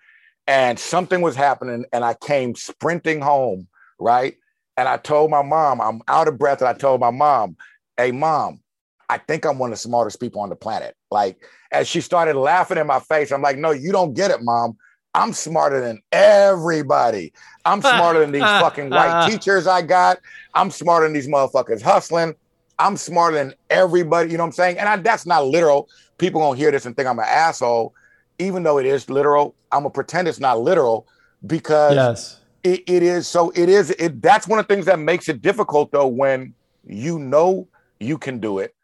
[0.47, 3.69] And something was happening, and I came sprinting home,
[3.99, 4.37] right?
[4.77, 6.61] And I told my mom, I'm out of breath.
[6.61, 7.57] And I told my mom,
[7.97, 8.61] Hey, mom,
[9.09, 10.97] I think I'm one of the smartest people on the planet.
[11.11, 11.43] Like,
[11.73, 14.77] as she started laughing in my face, I'm like, No, you don't get it, mom.
[15.15, 17.33] I'm smarter than everybody.
[17.65, 20.19] I'm smarter than these fucking white teachers I got.
[20.55, 22.35] I'm smarter than these motherfuckers hustling.
[22.79, 24.31] I'm smarter than everybody.
[24.31, 24.79] You know what I'm saying?
[24.79, 25.89] And I, that's not literal.
[26.19, 27.93] People gonna hear this and think I'm an asshole,
[28.39, 29.55] even though it is literal.
[29.73, 31.07] I'm gonna pretend it's not literal
[31.47, 32.41] because Yes.
[32.63, 33.27] it, it is.
[33.27, 33.91] So it is.
[33.91, 36.55] It that's one of the things that makes it difficult though when
[36.87, 37.69] you know
[37.99, 38.75] you can do it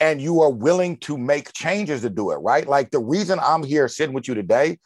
[0.00, 2.36] and you are willing to make changes to do it.
[2.36, 2.66] Right?
[2.66, 4.78] Like the reason I'm here sitting with you today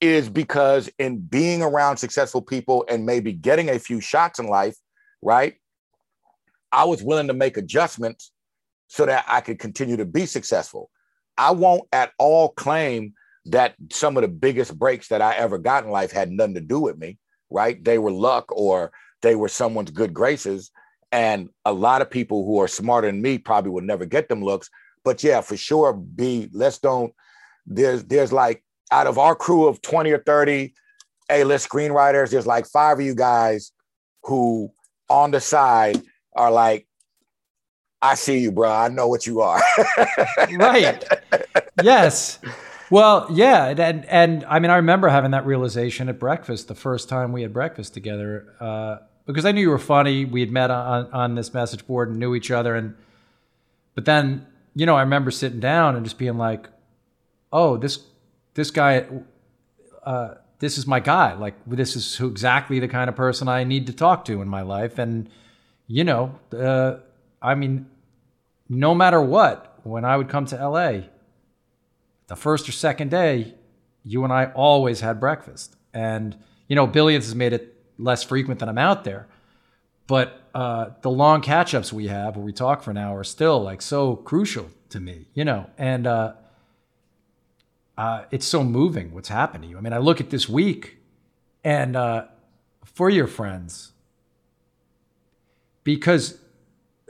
[0.00, 4.76] is because in being around successful people and maybe getting a few shots in life,
[5.22, 5.54] right?
[6.72, 8.32] I was willing to make adjustments
[8.88, 10.90] so that I could continue to be successful.
[11.38, 13.14] I won't at all claim
[13.46, 16.60] that some of the biggest breaks that I ever got in life had nothing to
[16.60, 17.18] do with me,
[17.50, 17.82] right?
[17.82, 18.92] They were luck or
[19.22, 20.70] they were someone's good graces.
[21.12, 24.42] And a lot of people who are smarter than me probably would never get them
[24.42, 24.70] looks.
[25.04, 27.12] But yeah, for sure, B, let's don't,
[27.66, 30.74] there's there's like out of our crew of 20 or 30
[31.30, 33.72] A-list screenwriters, there's like five of you guys
[34.24, 34.72] who
[35.08, 36.00] on the side
[36.34, 36.86] are like,
[38.00, 38.70] I see you, bro.
[38.70, 39.60] I know what you are.
[40.56, 41.04] right.
[41.82, 42.40] Yes.
[42.90, 47.08] Well, yeah, and and I mean, I remember having that realization at breakfast the first
[47.08, 48.96] time we had breakfast together, uh,
[49.26, 50.24] because I knew you were funny.
[50.24, 52.94] We had met on on this message board and knew each other, and
[53.94, 56.68] but then you know, I remember sitting down and just being like,
[57.52, 58.00] "Oh, this
[58.54, 59.06] this guy,
[60.04, 61.34] uh, this is my guy.
[61.34, 64.48] Like, this is who, exactly the kind of person I need to talk to in
[64.48, 65.28] my life." And
[65.86, 66.96] you know, uh,
[67.42, 67.86] I mean,
[68.68, 71.02] no matter what, when I would come to LA
[72.28, 73.54] the first or second day,
[74.04, 75.76] you and I always had breakfast.
[75.92, 76.36] And,
[76.68, 79.26] you know, Billions has made it less frequent than I'm out there.
[80.06, 83.24] But uh, the long catch ups we have where we talk for an hour are
[83.24, 86.34] still like so crucial to me, you know, and uh,
[87.96, 89.78] uh, it's so moving what's happened to you.
[89.78, 90.98] I mean, I look at this week
[91.64, 92.26] and uh,
[92.84, 93.92] for your friends,
[95.84, 96.38] because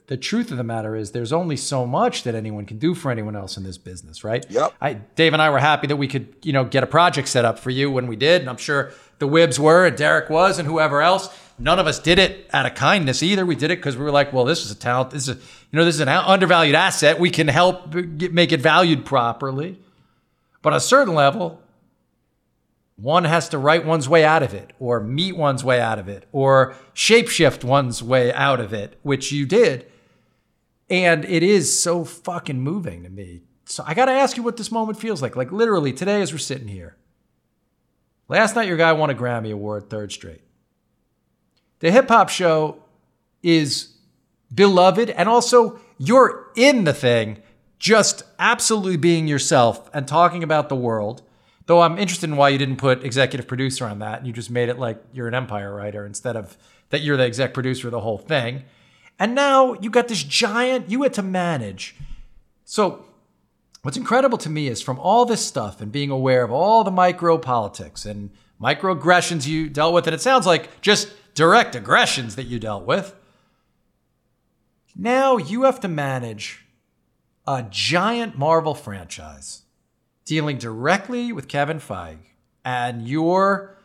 [0.07, 3.11] the truth of the matter is there's only so much that anyone can do for
[3.11, 4.45] anyone else in this business, right?
[4.51, 4.75] Yep.
[4.81, 7.45] I, Dave and I were happy that we could, you know, get a project set
[7.45, 10.59] up for you when we did, and I'm sure the Wibbs were, and Derek was,
[10.59, 11.29] and whoever else.
[11.57, 13.47] None of us did it out of kindness either.
[13.47, 15.13] We did it because we were like, well, this is a talent.
[15.13, 17.21] This is, a, you know, this is an undervalued asset.
[17.21, 19.79] We can help get, make it valued properly.
[20.61, 21.63] But on a certain level,
[22.97, 26.09] one has to write one's way out of it, or meet one's way out of
[26.09, 29.87] it, or shapeshift one's way out of it, which you did.
[30.91, 33.43] And it is so fucking moving to me.
[33.67, 35.37] So I got to ask you what this moment feels like.
[35.37, 36.97] Like literally today, as we're sitting here.
[38.33, 40.41] Last night, your guy won a Grammy Award, third straight.
[41.81, 42.83] The hip hop show
[43.43, 43.93] is
[44.55, 47.43] beloved, and also you're in the thing,
[47.79, 51.21] just absolutely being yourself and talking about the world.
[51.67, 54.51] Though I'm interested in why you didn't put executive producer on that and you just
[54.51, 56.57] made it like you're an empire writer instead of
[56.89, 58.65] that you're the exec producer of the whole thing.
[59.19, 61.97] And now you got this giant, you had to manage.
[62.65, 63.05] So,
[63.83, 66.91] what's incredible to me is from all this stuff and being aware of all the
[66.91, 68.31] micro politics and
[68.61, 73.15] microaggressions you dealt with, and it sounds like just direct aggressions that you dealt with.
[74.95, 76.65] Now you have to manage
[77.47, 79.63] a giant Marvel franchise
[80.25, 82.19] dealing directly with Kevin Feige,
[82.65, 83.77] and you're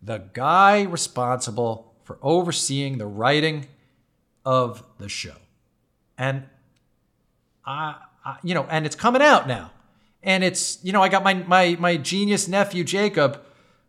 [0.00, 3.66] the guy responsible for overseeing the writing
[4.44, 5.36] of the show.
[6.16, 6.44] And
[7.64, 7.96] I,
[8.42, 9.70] You know, and it's coming out now.
[10.22, 13.40] And it's, you know, I got my my my genius nephew Jacob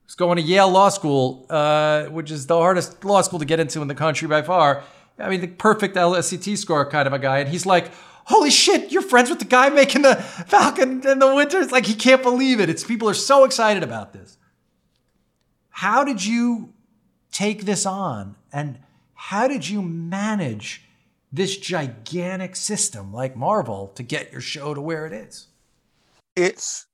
[0.04, 3.60] who's going to Yale Law School, uh, which is the hardest law school to get
[3.60, 4.84] into in the country by far.
[5.20, 7.40] I mean, the perfect LSAT score kind of a guy.
[7.40, 7.92] And he's like,
[8.26, 11.60] holy shit, you're friends with the guy making the Falcon in the winter.
[11.60, 12.70] It's like he can't believe it.
[12.70, 14.38] It's people are so excited about this.
[15.70, 16.74] How did you
[17.32, 18.36] take this on?
[18.52, 18.80] And
[19.14, 20.84] how did you manage
[21.34, 25.48] this gigantic system like Marvel to get your show to where it is?
[26.36, 26.86] It's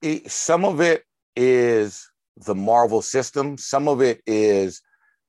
[0.00, 1.04] it, some of it
[1.36, 3.58] is the Marvel system.
[3.58, 4.80] Some of it is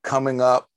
[0.04, 0.70] coming up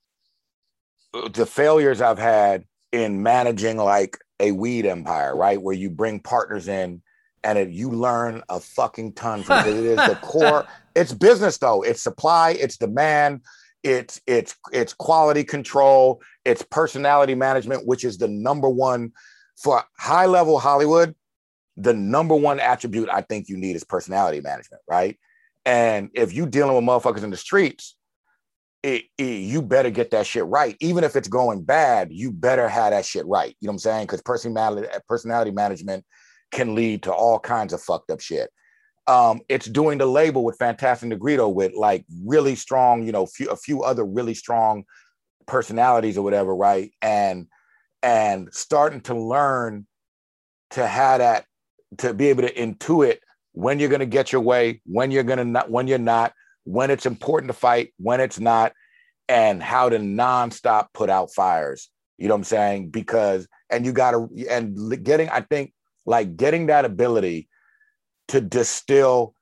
[1.14, 5.60] uh, the failures I've had in managing like a weed empire, right?
[5.60, 7.02] Where you bring partners in
[7.44, 9.76] and it, you learn a fucking ton from it.
[9.76, 10.66] It is the core.
[10.96, 11.82] It's business though.
[11.82, 12.52] It's supply.
[12.52, 13.42] It's demand.
[13.82, 16.20] It's it's it's quality control.
[16.44, 19.12] It's personality management, which is the number one
[19.56, 21.14] for high level Hollywood.
[21.76, 25.18] The number one attribute I think you need is personality management, right?
[25.66, 27.96] And if you dealing with motherfuckers in the streets,
[28.82, 30.76] it, it, you better get that shit right.
[30.80, 33.54] Even if it's going bad, you better have that shit right.
[33.60, 34.04] You know what I'm saying?
[34.04, 36.04] Because personality personality management
[36.52, 38.50] can lead to all kinds of fucked up shit.
[39.08, 43.48] Um, it's doing the label with Fantastic Negrito with like really strong, you know, few,
[43.48, 44.84] a few other really strong
[45.46, 46.92] personalities or whatever, right?
[47.02, 47.46] And
[48.02, 49.86] and starting to learn
[50.70, 51.44] to have that
[51.98, 53.18] to be able to intuit
[53.52, 56.32] when you're going to get your way, when you're going to not, when you're not,
[56.64, 58.72] when it's important to fight, when it's not,
[59.28, 61.90] and how to nonstop put out fires.
[62.18, 62.90] You know what I'm saying?
[62.90, 65.72] Because and you got to and getting, I think,
[66.04, 67.48] like getting that ability
[68.28, 69.34] to distill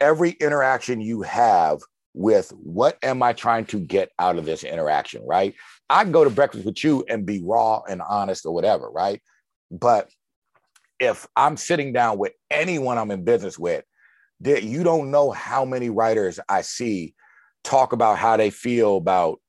[0.00, 1.80] every interaction you have
[2.14, 5.54] with what am I trying to get out of this interaction, right?
[5.88, 9.20] I can go to breakfast with you and be raw and honest or whatever, right?
[9.70, 10.10] But
[11.00, 13.84] if I'm sitting down with anyone I'm in business with,
[14.40, 17.14] that you don't know how many writers I see
[17.64, 19.40] talk about how they feel about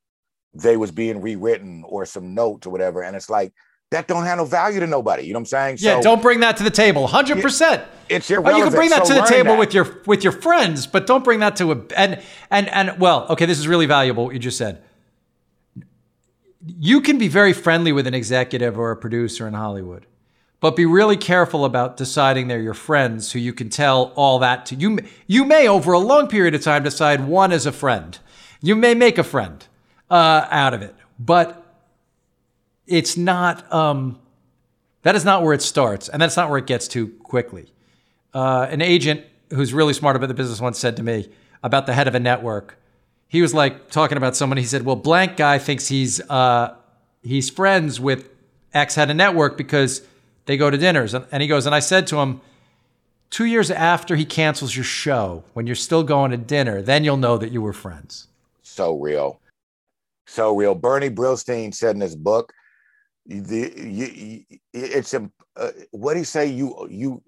[0.54, 3.02] they was being rewritten or some notes or whatever.
[3.02, 3.54] And it's like,
[3.94, 5.24] that don't have no value to nobody.
[5.24, 5.78] You know what I'm saying?
[5.80, 7.08] Yeah, So don't bring that to the table.
[7.08, 7.82] Hundred percent.
[8.10, 8.58] It's Oh, irrelevant.
[8.58, 9.60] you can bring that So to the table that.
[9.60, 12.22] with your with your friends, but don't bring that to a and
[12.52, 14.84] and and well, okay, this is really valuable what you just said.
[16.66, 20.06] You can be very friendly with an executive or a producer in Hollywood,
[20.62, 24.66] but be really careful about deciding they're your friends who you can tell all that
[24.68, 24.76] to.
[24.76, 28.18] You you may over a long period of time decide one is a friend.
[28.62, 29.66] You may make a friend
[30.10, 31.63] uh, out of it, but
[32.88, 33.72] it's not.
[33.74, 34.20] Um,
[35.04, 37.72] that is not where it starts, and that's not where it gets to quickly.
[38.34, 41.30] Uh, an agent who's really smart about the business once said to me
[41.62, 42.78] about the head of a network.
[43.28, 44.58] He was like talking about someone.
[44.58, 46.76] He said, "Well, blank guy thinks he's uh,
[47.22, 48.30] he's friends with
[48.74, 50.02] X head of network because
[50.46, 52.42] they go to dinners." And, and he goes, and I said to him,
[53.30, 57.18] two years after he cancels your show, when you're still going to dinner, then you'll
[57.18, 58.28] know that you were friends."
[58.74, 59.40] so real,
[60.26, 60.76] so real.
[60.76, 62.54] Bernie Brillstein said in his book,
[63.26, 64.44] the you,
[64.74, 66.46] it's a uh, what do you say?
[66.48, 67.22] You you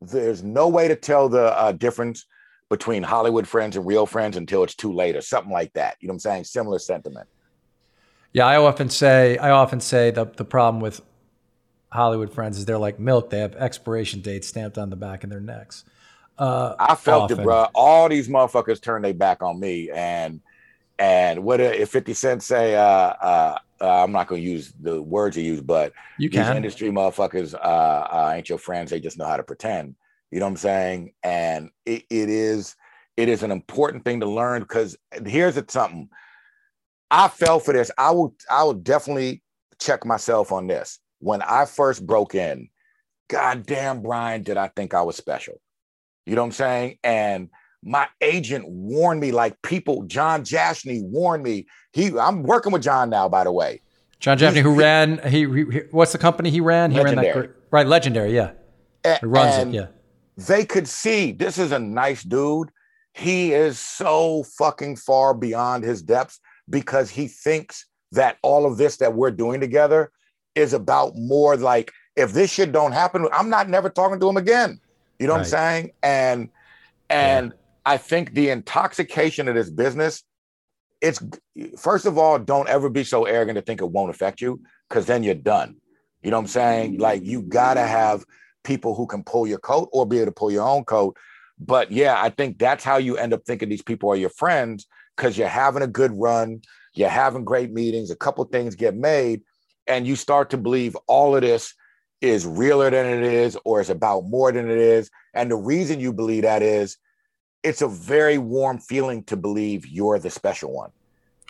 [0.00, 2.26] there's no way to tell the uh, difference
[2.68, 5.96] between Hollywood friends and real friends until it's too late or something like that.
[6.00, 6.44] You know what I'm saying?
[6.44, 7.28] Similar sentiment.
[8.32, 11.00] Yeah, I often say I often say the the problem with
[11.90, 13.30] Hollywood friends is they're like milk.
[13.30, 15.84] They have expiration dates stamped on the back of their necks.
[16.38, 17.66] Uh, I felt it, bro.
[17.74, 20.40] All these motherfuckers turned their back on me, and
[20.98, 25.36] and what if Fifty Cent say, uh, uh, uh, I'm not gonna use the words
[25.36, 28.90] you use, but you these industry motherfuckers uh, uh, ain't your friends.
[28.90, 29.96] They just know how to pretend.
[30.30, 31.12] You know what I'm saying?
[31.22, 32.76] And it, it is
[33.16, 36.08] it is an important thing to learn because here's something.
[37.10, 37.90] I fell for this.
[37.98, 39.42] I will I will definitely
[39.80, 40.98] check myself on this.
[41.18, 42.68] When I first broke in,
[43.28, 45.60] goddamn Brian, did I think I was special?
[46.26, 46.98] You know what I'm saying?
[47.02, 47.48] And
[47.82, 51.66] my agent warned me, like people, John Jashni warned me.
[51.92, 53.80] He I'm working with John now, by the way.
[54.18, 56.90] John Jashni, who ran he, he what's the company he ran?
[56.90, 58.34] He ran that right, legendary.
[58.34, 58.52] Yeah,
[59.04, 59.74] he runs it.
[59.74, 59.86] Yeah,
[60.36, 62.70] they could see this is a nice dude.
[63.14, 68.98] He is so fucking far beyond his depths because he thinks that all of this
[68.98, 70.12] that we're doing together
[70.54, 74.36] is about more like if this shit don't happen, I'm not never talking to him
[74.36, 74.80] again.
[75.18, 75.92] You know what I'm saying?
[76.02, 76.48] And
[77.08, 77.52] and
[77.84, 80.22] I think the intoxication of this business,
[81.00, 81.22] it's
[81.78, 85.06] first of all, don't ever be so arrogant to think it won't affect you, because
[85.06, 85.76] then you're done.
[86.22, 86.92] You know what I'm saying?
[86.92, 87.02] Mm-hmm.
[87.02, 88.24] Like you gotta have
[88.64, 91.16] people who can pull your coat or be able to pull your own coat.
[91.58, 94.86] But yeah, I think that's how you end up thinking these people are your friends
[95.16, 96.62] because you're having a good run,
[96.94, 99.42] you're having great meetings, a couple things get made,
[99.86, 101.74] and you start to believe all of this
[102.20, 105.10] is realer than it is or is about more than it is.
[105.34, 106.96] And the reason you believe that is
[107.62, 110.90] it's a very warm feeling to believe you're the special one.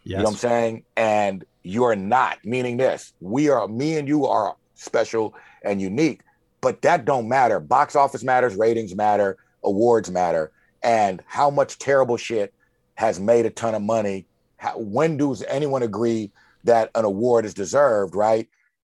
[0.04, 0.12] yes.
[0.12, 0.84] You know what I'm saying?
[0.96, 3.12] And you're not, meaning this.
[3.20, 6.22] We are me and you are special and unique,
[6.61, 7.61] but that don't matter.
[7.61, 10.50] Box office matters, ratings matter, awards matter,
[10.82, 12.52] and how much terrible shit
[12.94, 14.26] has made a ton of money.
[14.56, 16.32] How, when does anyone agree
[16.64, 18.48] that an award is deserved, right?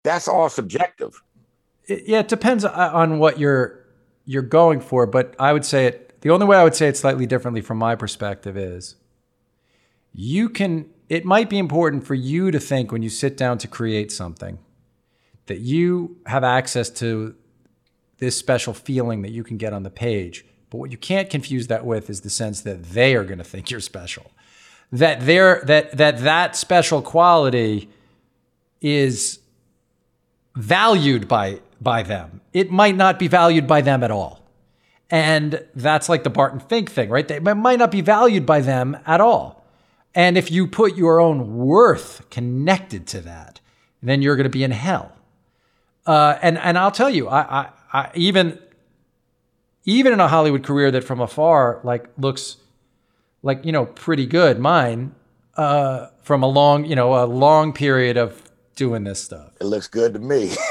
[0.02, 1.22] That's all subjective.
[1.86, 3.84] It- yeah, it depends uh, on what you're
[4.26, 6.03] you're going for, but I would say it.
[6.24, 8.96] The only way I would say it slightly differently from my perspective is
[10.14, 10.86] you can.
[11.10, 14.58] It might be important for you to think when you sit down to create something
[15.46, 17.34] that you have access to
[18.18, 20.46] this special feeling that you can get on the page.
[20.70, 23.44] But what you can't confuse that with is the sense that they are going to
[23.44, 24.32] think you're special.
[24.90, 27.90] That they're that that that special quality
[28.80, 29.40] is
[30.56, 32.40] valued by by them.
[32.54, 34.43] It might not be valued by them at all.
[35.10, 37.26] And that's like the Barton Fink thing, right?
[37.26, 39.64] They might not be valued by them at all.
[40.14, 43.60] And if you put your own worth connected to that,
[44.02, 45.12] then you're going to be in hell.
[46.06, 48.58] Uh, and and I'll tell you, I, I, I even
[49.84, 52.56] even in a Hollywood career that from afar like looks
[53.42, 55.14] like you know pretty good, mine
[55.56, 58.42] uh, from a long you know a long period of
[58.76, 59.52] doing this stuff.
[59.60, 60.52] It looks good to me.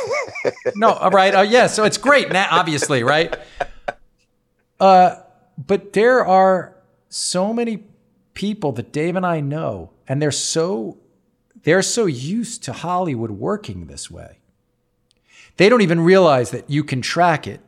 [0.75, 1.33] No, all right.
[1.33, 3.33] Uh, yeah, so it's great now, obviously, right?
[4.79, 5.15] Uh,
[5.57, 6.75] but there are
[7.09, 7.83] so many
[8.33, 10.97] people that Dave and I know, and they're so
[11.63, 14.39] they're so used to Hollywood working this way.
[15.57, 17.61] They don't even realize that you can track it.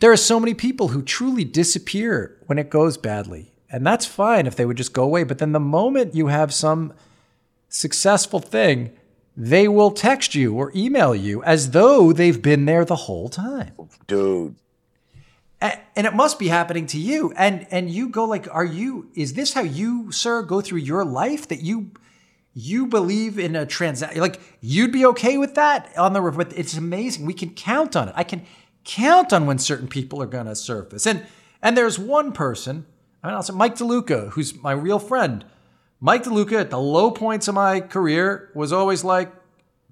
[0.00, 3.52] There are so many people who truly disappear when it goes badly.
[3.70, 5.24] And that's fine if they would just go away.
[5.24, 6.92] But then the moment you have some
[7.68, 8.90] successful thing,
[9.36, 13.72] they will text you or email you as though they've been there the whole time.
[14.06, 14.56] Dude,
[15.60, 17.32] And it must be happening to you.
[17.36, 21.04] And and you go like, are you, is this how you, sir, go through your
[21.04, 21.48] life?
[21.48, 21.90] That you
[22.54, 24.20] you believe in a transaction.
[24.20, 27.26] Like you'd be okay with that on the but it's amazing.
[27.26, 28.14] We can count on it.
[28.16, 28.46] I can
[28.84, 31.06] count on when certain people are going to surface.
[31.06, 31.26] And
[31.62, 32.86] and there's one person,
[33.22, 35.44] I mean, I'll Mike DeLuca, who's my real friend.
[36.00, 39.30] Mike DeLuca at the low points of my career was always like,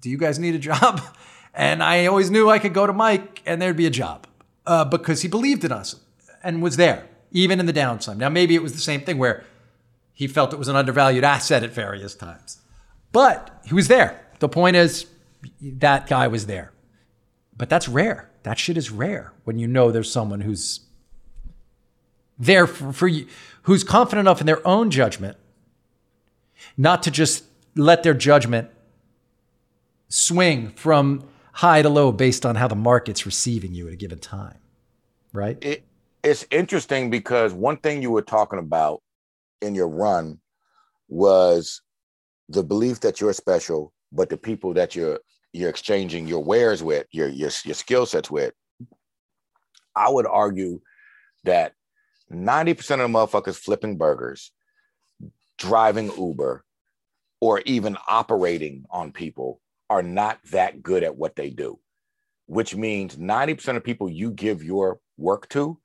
[0.01, 1.01] "Do you guys need a job?"
[1.51, 4.27] And I always knew I could go to Mike and there'd be a job
[4.69, 5.95] uh, because he believed in us
[6.43, 8.17] and was there even in the downtime.
[8.17, 9.43] Now maybe it was the same thing where
[10.13, 12.61] he felt it was an undervalued asset at various times,
[13.11, 14.23] but he was there.
[14.37, 15.07] The point is
[15.59, 16.71] that guy was there,
[17.57, 18.29] but that's rare.
[18.43, 20.81] That shit is rare when you know there's someone who's
[22.37, 23.25] there for, for you,
[23.63, 25.35] who's confident enough in their own judgment,
[26.77, 27.43] not to just
[27.75, 28.69] let their judgment
[30.09, 31.27] swing from
[31.59, 34.57] high to low based on how the market's receiving you at a given time,
[35.33, 35.57] right?
[35.59, 35.83] It,
[36.23, 39.01] it's interesting because one thing you were talking about
[39.61, 40.39] in your run
[41.09, 41.81] was
[42.47, 45.19] the belief that you're special, but the people that you're
[45.51, 48.53] you're exchanging your wares with, your your, your skill sets with.
[49.93, 50.79] I would argue
[51.43, 51.73] that
[52.31, 54.53] 90% of the motherfuckers flipping burgers,
[55.57, 56.63] driving Uber,
[57.41, 59.59] or even operating on people
[59.89, 61.79] are not that good at what they do,
[62.45, 65.79] which means 90% of people you give your work to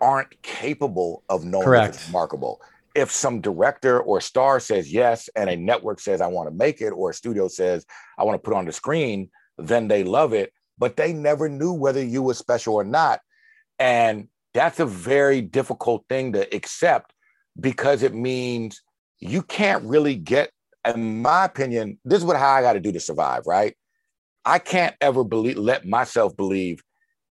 [0.00, 1.94] aren't capable of knowing Correct.
[1.94, 2.60] if it's marketable.
[2.94, 6.80] If some director or star says yes, and a network says, I want to make
[6.80, 7.84] it, or a studio says,
[8.18, 11.72] I want to put on the screen, then they love it, but they never knew
[11.72, 13.20] whether you were special or not.
[13.78, 17.12] And that's a very difficult thing to accept
[17.58, 18.82] because it means
[19.18, 20.50] you can't really get,
[20.94, 23.76] in my opinion, this is what how I got to do to survive, right?
[24.44, 26.82] I can't ever believe let myself believe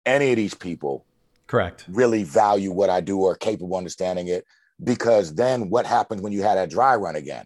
[0.06, 1.06] any of these people
[1.47, 1.86] Correct.
[1.88, 4.45] really value what I do or are capable of understanding it.
[4.84, 7.45] Because then what happens when you had a dry run again?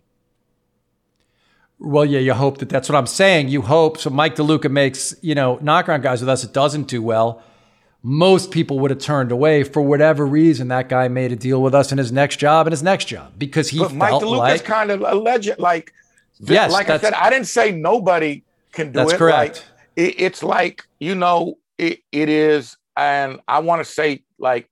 [1.78, 3.50] Well, yeah, you hope that that's what I'm saying.
[3.50, 4.00] You hope.
[4.00, 6.44] So Mike DeLuca makes, you know, knockaround guys with us.
[6.44, 7.44] It doesn't do well.
[8.02, 10.70] Most people would have turned away for whatever reason.
[10.70, 13.34] That guy made a deal with us in his next job and his next job
[13.38, 15.60] because he But Mike felt DeLuca's like kind of a legend.
[15.60, 15.92] Like,
[16.40, 19.18] Yes, like I said, I didn't say nobody can do That's it.
[19.18, 19.68] correct.
[19.98, 24.70] Like, it, it's like you know, it, it is, and I want to say like,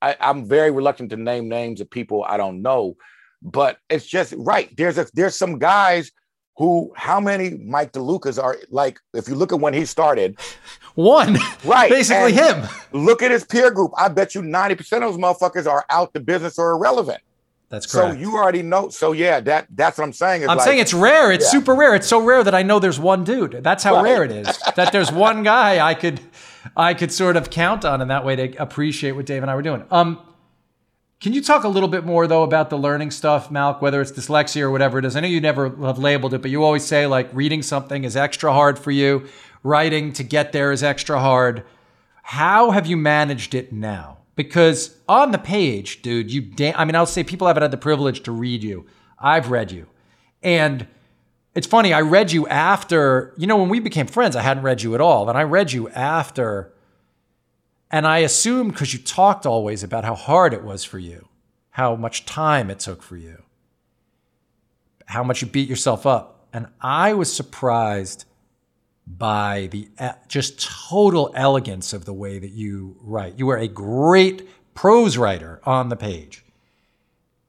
[0.00, 2.96] I, I'm very reluctant to name names of people I don't know,
[3.42, 4.74] but it's just right.
[4.76, 6.10] There's a there's some guys
[6.56, 10.38] who how many Mike DeLucas are like if you look at when he started,
[10.94, 12.68] one, Right, Basically and- him.
[12.92, 13.92] look at his peer group.
[13.96, 17.20] I bet you 90% of those motherfuckers are out the business or irrelevant.
[17.68, 18.14] That's correct.
[18.14, 18.90] So you already know.
[18.90, 20.42] So yeah, that that's what I'm saying.
[20.46, 21.32] I'm like, saying it's rare.
[21.32, 21.58] It's Yeah.
[21.58, 21.94] super rare.
[21.94, 23.60] It's so rare that I know there's one dude.
[23.62, 24.02] That's how Right.
[24.04, 24.58] rare it is.
[24.76, 26.20] That there's one guy I could
[26.76, 29.54] I could sort of count on in that way to appreciate what Dave and I
[29.54, 29.84] were doing.
[29.90, 30.18] Um
[31.20, 34.12] can you talk a little bit more though about the learning stuff, Malk, whether it's
[34.12, 35.14] dyslexia or whatever it is?
[35.16, 38.16] I know you never have labeled it, but you always say like reading something is
[38.16, 39.26] extra hard for you,
[39.62, 41.64] writing to get there is extra hard.
[42.22, 44.18] How have you managed it now?
[44.34, 47.76] Because on the page, dude, you da- I mean, I'll say people haven't had the
[47.76, 48.86] privilege to read you.
[49.18, 49.86] I've read you.
[50.42, 50.86] And
[51.54, 54.82] it's funny, I read you after, you know, when we became friends, I hadn't read
[54.82, 55.28] you at all.
[55.28, 56.72] And I read you after.
[57.90, 61.28] And I assumed because you talked always about how hard it was for you,
[61.70, 63.42] how much time it took for you,
[65.06, 66.46] how much you beat yourself up.
[66.54, 68.24] And I was surprised
[69.06, 69.88] by the
[70.28, 73.38] just total elegance of the way that you write.
[73.38, 76.44] You are a great prose writer on the page.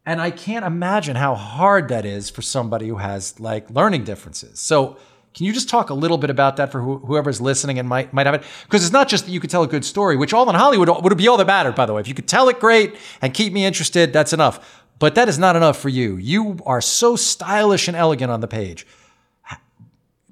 [0.05, 4.59] And I can't imagine how hard that is for somebody who has like learning differences.
[4.59, 4.97] So,
[5.33, 8.13] can you just talk a little bit about that for who, whoever's listening and might
[8.13, 8.43] might have it?
[8.65, 10.89] Because it's not just that you could tell a good story, which all in Hollywood
[11.03, 12.01] would be all that mattered, by the way.
[12.01, 14.83] If you could tell it great and keep me interested, that's enough.
[14.99, 16.17] But that is not enough for you.
[16.17, 18.85] You are so stylish and elegant on the page.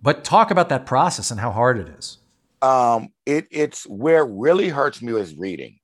[0.01, 2.17] But talk about that process and how hard it is.
[2.61, 5.77] um, it it's where it really hurts me is reading.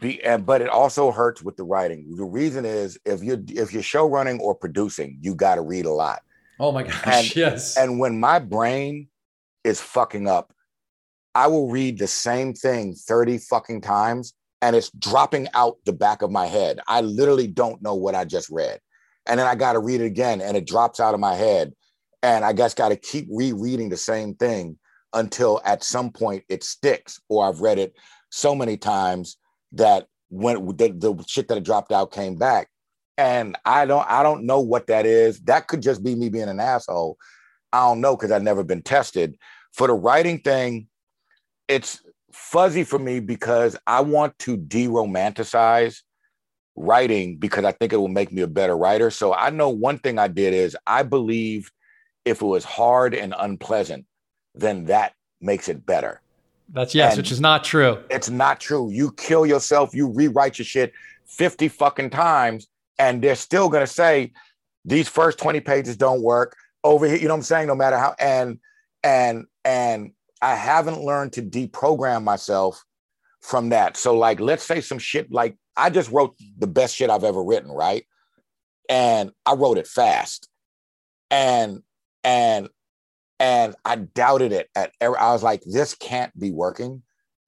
[0.00, 2.14] Be, and, but it also hurts with the writing.
[2.16, 5.86] The reason is if you're if you're show running or producing, you got to read
[5.86, 6.20] a lot.
[6.60, 7.76] Oh my gosh, And- yes.
[7.76, 9.08] And when my brain
[9.64, 10.52] is fucking up,
[11.34, 16.20] I will read the same thing 30 fucking times and it's dropping out the back
[16.22, 16.80] of my head.
[16.88, 18.80] I literally don't know what I just read.
[19.26, 21.72] And then I got to read it again and it drops out of my head.
[22.22, 24.78] And I guess got to keep rereading the same thing
[25.12, 27.94] until at some point it sticks or I've read it
[28.30, 29.36] so many times
[29.72, 32.68] that when the, the shit that dropped out came back
[33.16, 35.40] and I don't I don't know what that is.
[35.40, 37.18] That could just be me being an asshole.
[37.72, 39.36] I don't know because I've never been tested.
[39.72, 40.88] For the writing thing,
[41.66, 42.00] it's
[42.32, 46.00] fuzzy for me because I want to de-romanticize
[46.76, 49.10] writing because I think it will make me a better writer.
[49.10, 51.70] So I know one thing I did is I believe
[52.28, 54.06] if it was hard and unpleasant,
[54.54, 56.20] then that makes it better.
[56.70, 58.02] That's yes, and which is not true.
[58.10, 58.90] It's not true.
[58.90, 60.92] You kill yourself, you rewrite your shit
[61.26, 62.68] 50 fucking times,
[62.98, 64.32] and they're still gonna say
[64.84, 66.56] these first 20 pages don't work.
[66.84, 67.66] Over here, you know what I'm saying?
[67.66, 68.58] No matter how and
[69.02, 72.84] and and I haven't learned to deprogram myself
[73.40, 73.96] from that.
[73.96, 77.42] So, like, let's say some shit like I just wrote the best shit I've ever
[77.42, 78.04] written, right?
[78.88, 80.48] And I wrote it fast.
[81.30, 81.82] And
[82.24, 82.68] and
[83.40, 87.02] and I doubted it at I was like, this can't be working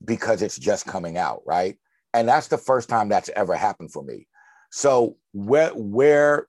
[0.04, 1.76] because it's just coming out, right?
[2.14, 4.26] And that's the first time that's ever happened for me.
[4.70, 6.46] So where where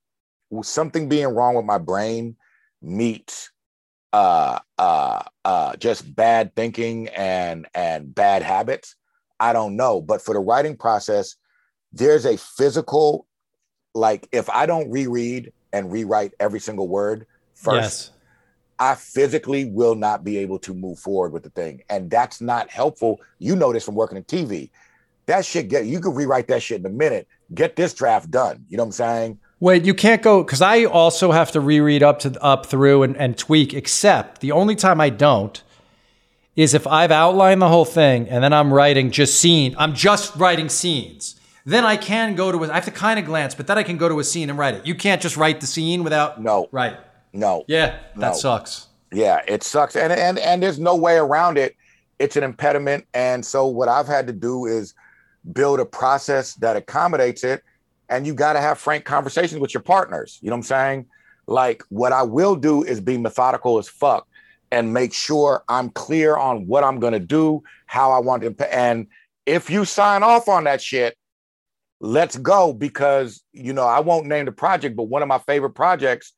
[0.64, 2.36] something being wrong with my brain
[2.82, 3.52] meets
[4.14, 8.96] uh uh uh just bad thinking and and bad habits,
[9.40, 10.02] I don't know.
[10.02, 11.36] But for the writing process,
[11.94, 13.28] there's a physical,
[13.96, 17.26] like if I don't reread and rewrite every single word
[17.62, 18.12] first, yes.
[18.80, 21.84] I physically will not be able to move forward with the thing.
[21.90, 23.22] And that's not helpful.
[23.40, 24.72] You know this from working in TV.
[25.28, 27.28] That shit get you can rewrite that shit in a minute.
[27.54, 28.66] Get this draft done.
[28.70, 29.40] You know what I'm saying?
[29.60, 33.16] Wait, you can't go because I also have to reread up to up through and,
[33.18, 35.62] and tweak, except the only time I don't
[36.56, 39.76] is if I've outlined the whole thing and then I'm writing just scene.
[39.78, 41.36] I'm just writing scenes
[41.66, 43.84] then I can go to a, I have to kind of glance, but then I
[43.84, 44.86] can go to a scene and write it.
[44.86, 46.98] You can't just write the scene without no right.
[47.34, 47.64] No.
[47.68, 48.34] Yeah, that no.
[48.34, 48.88] sucks.
[49.12, 51.76] Yeah, it sucks, and and and there's no way around it.
[52.20, 54.94] It's an impediment, and so what I've had to do is
[55.54, 57.64] build a process that accommodates it.
[58.10, 60.38] And you got to have frank conversations with your partners.
[60.42, 61.06] You know what I'm saying?
[61.48, 64.28] Like what I will do is be methodical as fuck
[64.72, 68.76] and make sure I'm clear on what I'm going to do, how I want to.
[68.76, 69.08] And
[69.46, 71.18] if you sign off on that shit,
[72.00, 75.72] let's go because you know I won't name the project, but one of my favorite
[75.72, 76.34] projects,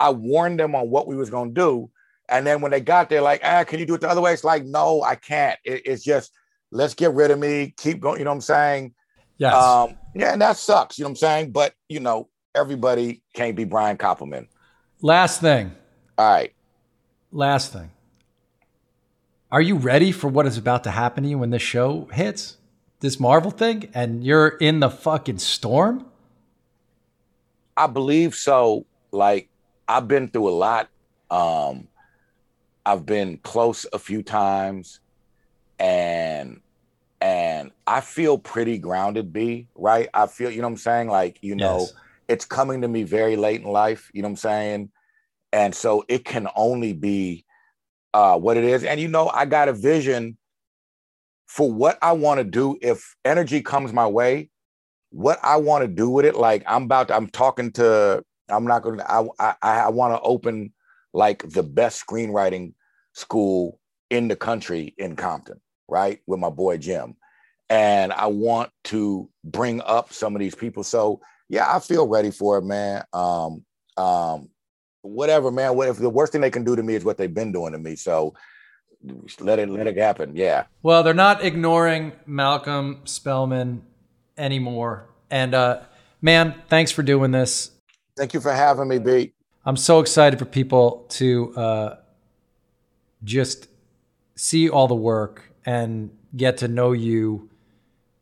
[0.00, 1.90] I warned them on what we was gonna do,
[2.28, 4.32] and then when they got there, like, ah, can you do it the other way?
[4.32, 5.58] It's like, no, I can't.
[5.64, 6.32] It, it's just
[6.70, 8.18] let's get rid of me, keep going.
[8.18, 8.94] You know what I'm saying?
[9.38, 9.54] Yes.
[9.54, 10.98] Um, yeah, and that sucks.
[10.98, 11.52] You know what I'm saying?
[11.52, 14.48] But you know, everybody can't be Brian Koppelman.
[15.00, 15.72] Last thing.
[16.18, 16.52] All right.
[17.32, 17.90] Last thing.
[19.50, 22.56] Are you ready for what is about to happen to you when this show hits?
[23.04, 26.06] this Marvel thing and you're in the fucking storm?
[27.76, 28.86] I believe so.
[29.12, 29.50] Like
[29.88, 30.88] I've been through a lot.
[31.30, 31.88] Um
[32.86, 35.00] I've been close a few times
[35.78, 36.60] and
[37.20, 40.10] and I feel pretty grounded, B, right?
[40.12, 41.08] I feel, you know what I'm saying?
[41.08, 41.94] Like, you know, yes.
[42.28, 44.90] it's coming to me very late in life, you know what I'm saying?
[45.50, 47.44] And so it can only be
[48.12, 48.84] uh what it is.
[48.84, 50.36] And you know, I got a vision
[51.46, 54.50] for what I want to do, if energy comes my way,
[55.10, 58.64] what I want to do with it, like I'm about to, I'm talking to, I'm
[58.64, 60.72] not going to, I, I, I want to open
[61.12, 62.74] like the best screenwriting
[63.12, 63.80] school
[64.10, 66.20] in the country in Compton, right?
[66.26, 67.16] With my boy Jim.
[67.70, 70.84] And I want to bring up some of these people.
[70.84, 73.04] So yeah, I feel ready for it, man.
[73.12, 73.64] Um,
[73.96, 74.50] um,
[75.02, 75.76] whatever, man.
[75.76, 77.72] What if the worst thing they can do to me is what they've been doing
[77.72, 77.96] to me?
[77.96, 78.34] So
[79.40, 80.34] let it let it happen.
[80.34, 80.64] Yeah.
[80.82, 83.82] Well, they're not ignoring Malcolm Spellman
[84.36, 85.08] anymore.
[85.30, 85.80] And uh,
[86.20, 87.70] man, thanks for doing this.
[88.16, 89.32] Thank you for having me, B.
[89.64, 91.96] I'm so excited for people to uh,
[93.22, 93.68] just
[94.36, 97.48] see all the work and get to know you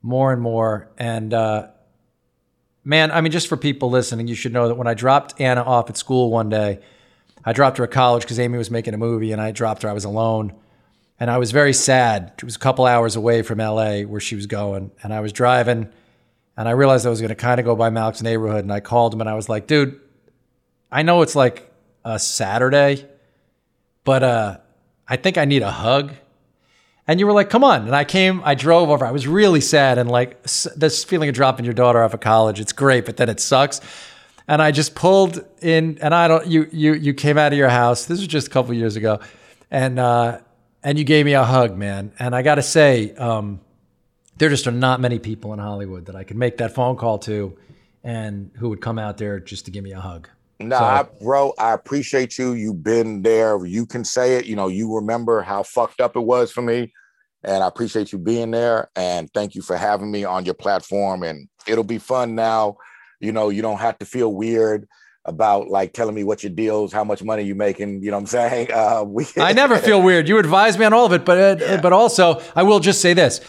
[0.03, 0.91] more and more.
[0.99, 1.69] And uh,
[2.85, 5.63] man, I mean, just for people listening, you should know that when I dropped Anna
[5.63, 6.81] off at school one day,
[7.45, 9.89] I dropped her at college because Amy was making a movie, and I dropped her.
[9.89, 10.55] I was alone
[11.23, 12.33] and I was very sad.
[12.37, 15.33] It was a couple hours away from LA where she was going, and I was
[15.33, 15.89] driving,
[16.63, 18.79] and I realized I was going to kind of go by Malik's neighborhood, and I
[18.79, 19.99] called him and I was like, "Dude,
[20.93, 21.69] I know it's like
[22.05, 23.05] a Saturday,
[24.05, 24.59] but uh,
[25.09, 26.13] I think I need a hug."
[27.09, 29.05] And you were like, "Come on!" And I came, I drove over.
[29.05, 30.41] I was really sad, and like
[30.77, 33.81] this feeling of dropping your daughter off of college, it's great, but then it sucks.
[34.47, 36.47] And I just pulled in, and I don't.
[36.47, 38.05] You you you came out of your house.
[38.05, 39.19] This was just a couple years ago,
[39.69, 39.99] and.
[39.99, 40.39] uh
[40.85, 42.13] and you gave me a hug, man.
[42.19, 43.61] And I got to say, um,
[44.43, 47.17] there just are not many people in Hollywood that I could make that phone call
[47.21, 47.57] to,
[48.03, 50.29] and who would come out there just to give me a hug.
[50.59, 52.55] No, so, I, bro, I appreciate you.
[52.55, 53.65] You've been there.
[53.65, 54.47] You can say it.
[54.47, 56.93] You know, you remember how fucked up it was for me,
[57.45, 58.91] and I appreciate you being there.
[58.97, 61.23] And thank you for having me on your platform.
[61.23, 62.79] And it'll be fun now.
[63.21, 64.89] You know, you don't have to feel weird
[65.25, 68.03] about like telling me what your deals, how much money you're making.
[68.03, 68.71] You know what I'm saying?
[68.73, 70.29] Uh, we- I never feel weird.
[70.29, 71.81] You advise me on all of it, but uh, yeah.
[71.81, 73.41] but also I will just say this: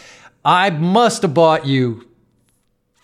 [0.44, 2.08] I must have bought you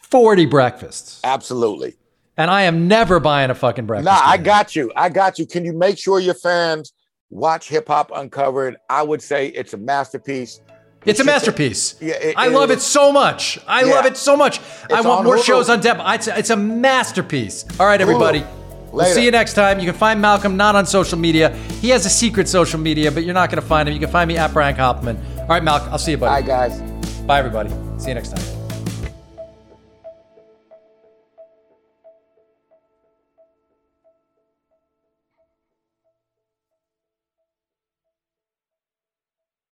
[0.03, 1.21] 40 breakfasts.
[1.25, 1.95] Absolutely.
[2.37, 4.07] And I am never buying a fucking breakfast.
[4.07, 4.91] Nah, I got you.
[4.97, 5.47] I got you.
[5.47, 6.93] Can you make sure your fans
[7.31, 8.77] watch Hip Hop Uncovered?
[8.89, 10.61] I would say it's a masterpiece.
[11.07, 11.97] It's a masterpiece.
[12.01, 13.59] Yeah, it- I love it it so much.
[13.67, 13.95] I Yeah.
[13.95, 14.61] love it so much.
[14.93, 15.45] I want more Hulu.
[15.45, 15.99] shows on Dep.
[16.01, 17.65] It's a, it's a masterpiece.
[17.79, 18.45] All right, everybody.
[18.93, 19.15] We'll Later.
[19.15, 19.79] see you next time.
[19.79, 21.55] You can find Malcolm not on social media.
[21.81, 23.95] He has a secret social media, but you're not going to find him.
[23.95, 25.17] You can find me at Brian Koppelman.
[25.39, 25.91] All right, Malcolm.
[25.93, 26.43] I'll see you, buddy.
[26.43, 26.90] Bye, guys.
[27.31, 27.71] Bye, everybody.
[27.99, 28.60] See you next time.